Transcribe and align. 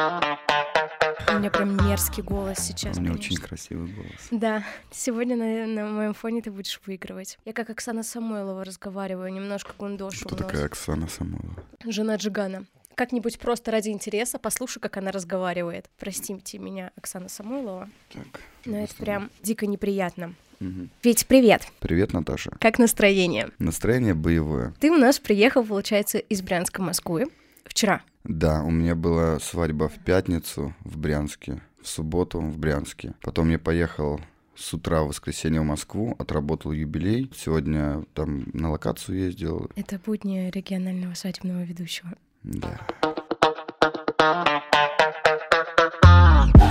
У 0.00 1.38
меня 1.38 1.50
прям 1.50 1.76
мерзкий 1.86 2.22
голос 2.22 2.58
сейчас. 2.58 2.96
У 2.96 3.00
меня 3.00 3.12
конечно. 3.12 3.34
очень 3.34 3.36
красивый 3.36 3.92
голос. 3.92 4.28
Да, 4.30 4.64
сегодня 4.90 5.36
на, 5.36 5.66
на 5.66 5.90
моем 5.90 6.14
фоне 6.14 6.40
ты 6.40 6.50
будешь 6.50 6.80
выигрывать. 6.86 7.38
Я 7.44 7.52
как 7.52 7.68
Оксана 7.68 8.02
Самойлова 8.02 8.64
разговариваю, 8.64 9.30
немножко 9.30 9.72
гундошу 9.78 10.24
Кто 10.26 10.36
такая 10.36 10.64
Оксана 10.64 11.06
Самойлова? 11.06 11.54
Жена 11.86 12.16
Джигана. 12.16 12.64
Как-нибудь 12.94 13.38
просто 13.38 13.70
ради 13.72 13.90
интереса 13.90 14.38
послушай, 14.38 14.80
как 14.80 14.96
она 14.96 15.12
разговаривает. 15.12 15.90
Простите 15.98 16.58
меня, 16.58 16.92
Оксана 16.96 17.28
Самойлова, 17.28 17.90
Так. 18.12 18.40
но 18.64 18.78
это 18.78 18.94
прям 18.96 19.30
дико 19.42 19.66
неприятно. 19.66 20.34
Мгм. 20.60 20.88
Ведь 21.02 21.26
привет, 21.26 21.66
Привет, 21.80 22.12
Наташа. 22.14 22.52
как 22.58 22.78
настроение? 22.78 23.50
Настроение 23.58 24.14
боевое. 24.14 24.72
Ты 24.80 24.90
у 24.90 24.96
нас 24.96 25.18
приехал, 25.18 25.62
получается, 25.64 26.18
из 26.18 26.40
Брянска, 26.42 26.80
Москвы 26.82 27.28
вчера. 27.64 28.02
Да, 28.24 28.62
у 28.62 28.70
меня 28.70 28.94
была 28.94 29.38
свадьба 29.38 29.88
в 29.88 29.98
пятницу 30.04 30.74
в 30.80 30.98
Брянске, 30.98 31.62
в 31.82 31.88
субботу 31.88 32.40
в 32.40 32.58
Брянске. 32.58 33.14
Потом 33.22 33.50
я 33.50 33.58
поехал 33.58 34.20
с 34.54 34.74
утра 34.74 35.02
в 35.02 35.08
воскресенье 35.08 35.62
в 35.62 35.64
Москву, 35.64 36.14
отработал 36.18 36.72
юбилей. 36.72 37.30
Сегодня 37.34 38.04
там 38.14 38.44
на 38.52 38.70
локацию 38.70 39.18
ездил. 39.18 39.70
Это 39.74 39.98
будни 39.98 40.50
регионального 40.50 41.14
свадебного 41.14 41.62
ведущего. 41.62 42.12
Да. 42.42 42.78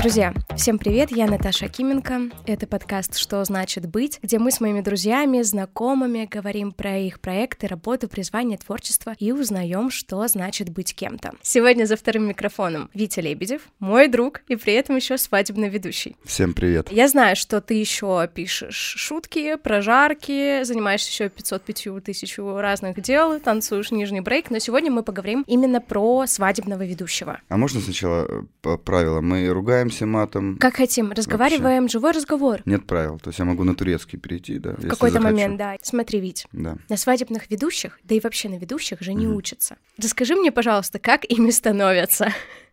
Друзья, 0.01 0.33
всем 0.55 0.79
привет, 0.79 1.11
я 1.11 1.27
Наташа 1.27 1.65
Акименко. 1.65 2.29
Это 2.45 2.67
подкаст 2.67 3.17
«Что 3.17 3.43
значит 3.43 3.85
быть», 3.85 4.17
где 4.23 4.39
мы 4.39 4.49
с 4.49 4.61
моими 4.61 4.79
друзьями, 4.79 5.41
знакомыми 5.41 6.25
говорим 6.31 6.71
про 6.71 6.97
их 6.97 7.19
проекты, 7.19 7.67
работу, 7.67 8.07
призвание, 8.07 8.57
творчество 8.57 9.13
и 9.19 9.33
узнаем, 9.33 9.89
что 9.89 10.25
значит 10.29 10.69
быть 10.69 10.95
кем-то. 10.95 11.33
Сегодня 11.41 11.83
за 11.83 11.97
вторым 11.97 12.29
микрофоном 12.29 12.89
Витя 12.93 13.19
Лебедев, 13.19 13.63
мой 13.79 14.07
друг 14.07 14.39
и 14.47 14.55
при 14.55 14.73
этом 14.75 14.95
еще 14.95 15.17
свадебный 15.17 15.67
ведущий. 15.67 16.15
Всем 16.23 16.53
привет. 16.53 16.89
Я 16.93 17.09
знаю, 17.09 17.35
что 17.35 17.59
ты 17.59 17.73
еще 17.73 18.29
пишешь 18.33 18.95
шутки, 18.97 19.57
прожарки, 19.57 20.63
занимаешься 20.63 21.11
еще 21.11 21.27
505 21.29 22.01
тысяч 22.05 22.37
разных 22.37 23.01
дел, 23.01 23.37
танцуешь 23.41 23.91
нижний 23.91 24.21
брейк, 24.21 24.49
но 24.49 24.59
сегодня 24.59 24.91
мы 24.91 25.03
поговорим 25.03 25.43
именно 25.45 25.81
про 25.81 26.25
свадебного 26.25 26.85
ведущего. 26.85 27.41
А 27.49 27.57
можно 27.57 27.81
сначала 27.81 28.25
э, 28.29 28.43
по 28.61 28.77
правилам? 28.77 29.27
Мы 29.27 29.51
ругаемся 29.89 30.05
матом. 30.05 30.57
Как 30.57 30.75
хотим, 30.75 31.11
разговариваем, 31.11 31.89
живой 31.89 32.11
разговор. 32.11 32.61
Нет 32.65 32.85
правил. 32.85 33.19
То 33.19 33.29
есть 33.29 33.39
я 33.39 33.45
могу 33.45 33.63
на 33.63 33.75
турецкий 33.75 34.19
перейти, 34.19 34.59
да? 34.59 34.73
В 34.73 34.87
какой-то 34.87 35.19
момент, 35.19 35.57
да. 35.57 35.75
Смотри, 35.81 36.19
Вить, 36.19 36.47
Да. 36.51 36.77
на 36.89 36.97
свадебных 36.97 37.49
ведущих, 37.49 37.99
да 38.03 38.15
и 38.15 38.19
вообще 38.19 38.49
на 38.49 38.57
ведущих 38.57 39.01
же 39.01 39.13
не 39.13 39.27
Мгм. 39.27 39.35
учатся. 39.37 39.77
Расскажи 39.97 40.35
мне, 40.35 40.51
пожалуйста, 40.51 40.99
как 40.99 41.25
ими 41.25 41.51
становятся? 41.51 42.29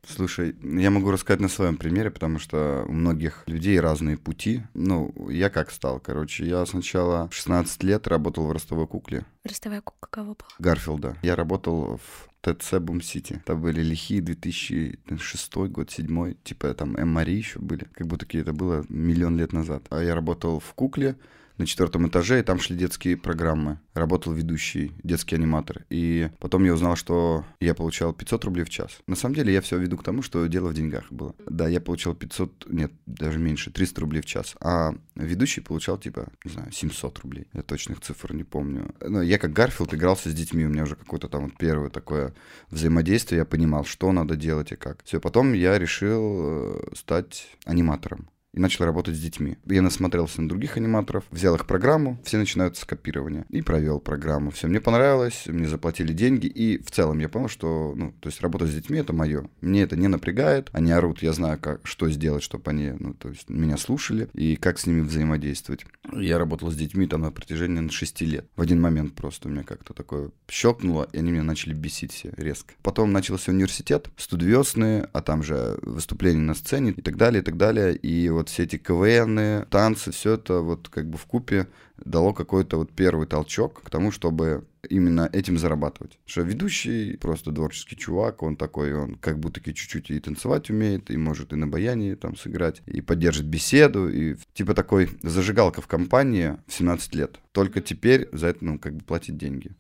Слушай, 0.08 0.54
я 0.62 0.90
могу 0.90 1.10
рассказать 1.10 1.40
на 1.40 1.48
своем 1.48 1.76
примере, 1.76 2.10
потому 2.12 2.38
что 2.38 2.84
у 2.88 2.92
многих 2.92 3.42
людей 3.46 3.80
разные 3.80 4.16
пути. 4.16 4.62
Ну, 4.74 5.12
я 5.28 5.50
как 5.50 5.70
стал, 5.72 5.98
короче, 5.98 6.46
я 6.46 6.64
сначала 6.66 7.28
в 7.28 7.34
16 7.34 7.82
лет 7.82 8.06
работал 8.06 8.46
в 8.46 8.52
ростовой 8.52 8.86
кукле 8.86 9.24
Ростовая 9.44 9.80
кукла 9.80 10.08
кого 10.10 10.34
была? 10.34 10.48
Гарфилда. 10.60 11.16
Я 11.22 11.34
работал 11.34 11.98
в 11.98 12.28
ТЦ 12.54 12.78
Бум-Сити. 12.78 13.40
Это 13.44 13.56
были 13.56 13.82
лихие 13.82 14.20
2006 14.20 15.56
год, 15.56 15.88
2007, 15.88 16.34
типа 16.44 16.74
там 16.74 16.96
М. 16.96 17.18
еще 17.18 17.58
были. 17.58 17.86
Как 17.92 18.06
будто 18.06 18.26
это 18.38 18.52
было 18.52 18.84
миллион 18.88 19.36
лет 19.36 19.52
назад. 19.52 19.84
А 19.90 20.00
я 20.02 20.14
работал 20.14 20.60
в 20.60 20.74
кукле, 20.74 21.16
на 21.58 21.66
четвертом 21.66 22.08
этаже, 22.08 22.40
и 22.40 22.42
там 22.42 22.58
шли 22.60 22.76
детские 22.76 23.16
программы. 23.16 23.78
Работал 23.94 24.32
ведущий, 24.32 24.92
детский 25.02 25.36
аниматор. 25.36 25.84
И 25.90 26.30
потом 26.38 26.64
я 26.64 26.74
узнал, 26.74 26.96
что 26.96 27.44
я 27.60 27.74
получал 27.74 28.12
500 28.12 28.44
рублей 28.44 28.64
в 28.64 28.70
час. 28.70 28.98
На 29.06 29.16
самом 29.16 29.34
деле 29.34 29.52
я 29.52 29.60
все 29.60 29.78
веду 29.78 29.96
к 29.96 30.04
тому, 30.04 30.22
что 30.22 30.46
дело 30.46 30.68
в 30.68 30.74
деньгах 30.74 31.10
было. 31.10 31.34
Да, 31.48 31.68
я 31.68 31.80
получал 31.80 32.14
500, 32.14 32.66
нет, 32.70 32.92
даже 33.06 33.38
меньше, 33.38 33.70
300 33.70 34.00
рублей 34.00 34.22
в 34.22 34.26
час. 34.26 34.54
А 34.60 34.94
ведущий 35.14 35.60
получал 35.60 35.98
типа, 35.98 36.28
не 36.44 36.50
знаю, 36.50 36.72
700 36.72 37.18
рублей. 37.20 37.46
Я 37.52 37.62
точных 37.62 38.00
цифр 38.00 38.34
не 38.34 38.44
помню. 38.44 38.94
Но 39.00 39.22
я 39.22 39.38
как 39.38 39.52
Гарфилд 39.52 39.94
игрался 39.94 40.30
с 40.30 40.34
детьми, 40.34 40.64
у 40.64 40.68
меня 40.68 40.82
уже 40.82 40.96
какое-то 40.96 41.28
там 41.28 41.44
вот 41.44 41.56
первое 41.56 41.90
такое 41.90 42.34
взаимодействие, 42.70 43.38
я 43.38 43.44
понимал, 43.44 43.84
что 43.84 44.12
надо 44.12 44.36
делать 44.36 44.72
и 44.72 44.76
как. 44.76 45.02
Все, 45.04 45.20
потом 45.20 45.52
я 45.52 45.78
решил 45.78 46.36
э, 46.38 46.94
стать 46.94 47.48
аниматором 47.64 48.28
и 48.56 48.60
начал 48.60 48.84
работать 48.84 49.14
с 49.14 49.20
детьми. 49.20 49.56
Я 49.66 49.82
насмотрелся 49.82 50.42
на 50.42 50.48
других 50.48 50.76
аниматоров, 50.76 51.24
взял 51.30 51.54
их 51.54 51.66
программу, 51.66 52.18
все 52.24 52.38
начинают 52.38 52.76
с 52.76 52.84
копирования, 52.84 53.44
и 53.50 53.62
провел 53.62 54.00
программу. 54.00 54.50
Все, 54.50 54.66
мне 54.66 54.80
понравилось, 54.80 55.44
мне 55.46 55.68
заплатили 55.68 56.12
деньги, 56.12 56.46
и 56.46 56.82
в 56.82 56.90
целом 56.90 57.18
я 57.20 57.28
понял, 57.28 57.48
что, 57.48 57.94
ну, 57.94 58.12
то 58.20 58.28
есть 58.28 58.40
работать 58.40 58.70
с 58.70 58.74
детьми— 58.74 58.98
это 59.00 59.12
мое. 59.12 59.48
Мне 59.60 59.82
это 59.82 59.96
не 59.96 60.08
напрягает, 60.08 60.70
они 60.72 60.90
орут, 60.90 61.22
я 61.22 61.32
знаю, 61.32 61.58
как, 61.60 61.86
что 61.86 62.10
сделать, 62.10 62.42
чтобы 62.42 62.70
они, 62.70 62.92
ну, 62.98 63.14
то 63.14 63.28
есть 63.28 63.48
меня 63.48 63.76
слушали, 63.76 64.28
и 64.32 64.56
как 64.56 64.78
с 64.78 64.86
ними 64.86 65.00
взаимодействовать. 65.00 65.86
Я 66.12 66.38
работал 66.38 66.70
с 66.70 66.76
детьми 66.76 67.06
там 67.06 67.22
на 67.22 67.30
протяжении 67.30 67.76
наверное, 67.76 67.92
6 67.92 68.20
лет. 68.22 68.46
В 68.56 68.62
один 68.62 68.80
момент 68.80 69.14
просто 69.14 69.48
у 69.48 69.50
меня 69.50 69.62
как-то 69.62 69.94
такое 69.94 70.30
щелкнуло, 70.48 71.08
и 71.12 71.18
они 71.18 71.30
меня 71.30 71.42
начали 71.42 71.74
бесить 71.74 72.12
все 72.12 72.32
резко. 72.36 72.74
Потом 72.82 73.12
начался 73.12 73.52
университет, 73.52 74.08
студвесные, 74.16 75.08
а 75.12 75.20
там 75.22 75.42
же 75.42 75.78
выступления 75.82 76.40
на 76.40 76.54
сцене 76.54 76.92
и 76.92 77.02
так 77.02 77.16
далее, 77.16 77.42
и 77.42 77.44
так 77.44 77.56
далее. 77.56 77.94
И 77.94 78.28
вот 78.30 78.45
все 78.48 78.64
эти 78.64 78.76
КВНы, 78.76 79.66
танцы, 79.70 80.10
все 80.10 80.34
это 80.34 80.60
вот 80.60 80.88
как 80.88 81.08
бы 81.08 81.18
в 81.18 81.26
купе 81.26 81.68
дало 82.04 82.32
какой-то 82.32 82.78
вот 82.78 82.92
первый 82.92 83.26
толчок 83.26 83.82
к 83.82 83.90
тому, 83.90 84.10
чтобы 84.10 84.66
именно 84.88 85.28
этим 85.32 85.58
зарабатывать. 85.58 86.18
Что 86.26 86.42
ведущий 86.42 87.16
просто 87.16 87.52
творческий 87.52 87.96
чувак, 87.96 88.42
он 88.42 88.56
такой, 88.56 88.94
он 88.94 89.16
как 89.16 89.38
будто 89.38 89.60
чуть-чуть 89.60 90.10
и 90.10 90.20
танцевать 90.20 90.70
умеет, 90.70 91.10
и 91.10 91.16
может 91.16 91.52
и 91.52 91.56
на 91.56 91.66
баяне 91.66 92.16
там 92.16 92.36
сыграть, 92.36 92.82
и 92.86 93.00
поддержит 93.00 93.46
беседу, 93.46 94.08
и 94.08 94.36
типа 94.54 94.74
такой 94.74 95.10
зажигалка 95.22 95.80
в 95.80 95.86
компании 95.86 96.56
в 96.66 96.72
17 96.72 97.14
лет. 97.14 97.40
Только 97.52 97.80
теперь 97.80 98.28
за 98.32 98.48
это, 98.48 98.64
ну, 98.64 98.78
как 98.78 98.94
бы 98.94 99.04
платить 99.04 99.36
деньги. 99.36 99.72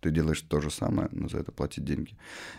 Ты 0.00 0.10
делаешь 0.10 0.40
то 0.40 0.60
же 0.60 0.70
самое, 0.70 1.08
но 1.12 1.28
за 1.28 1.38
это 1.38 1.52
платить 1.52 1.84
деньги. 1.84 2.16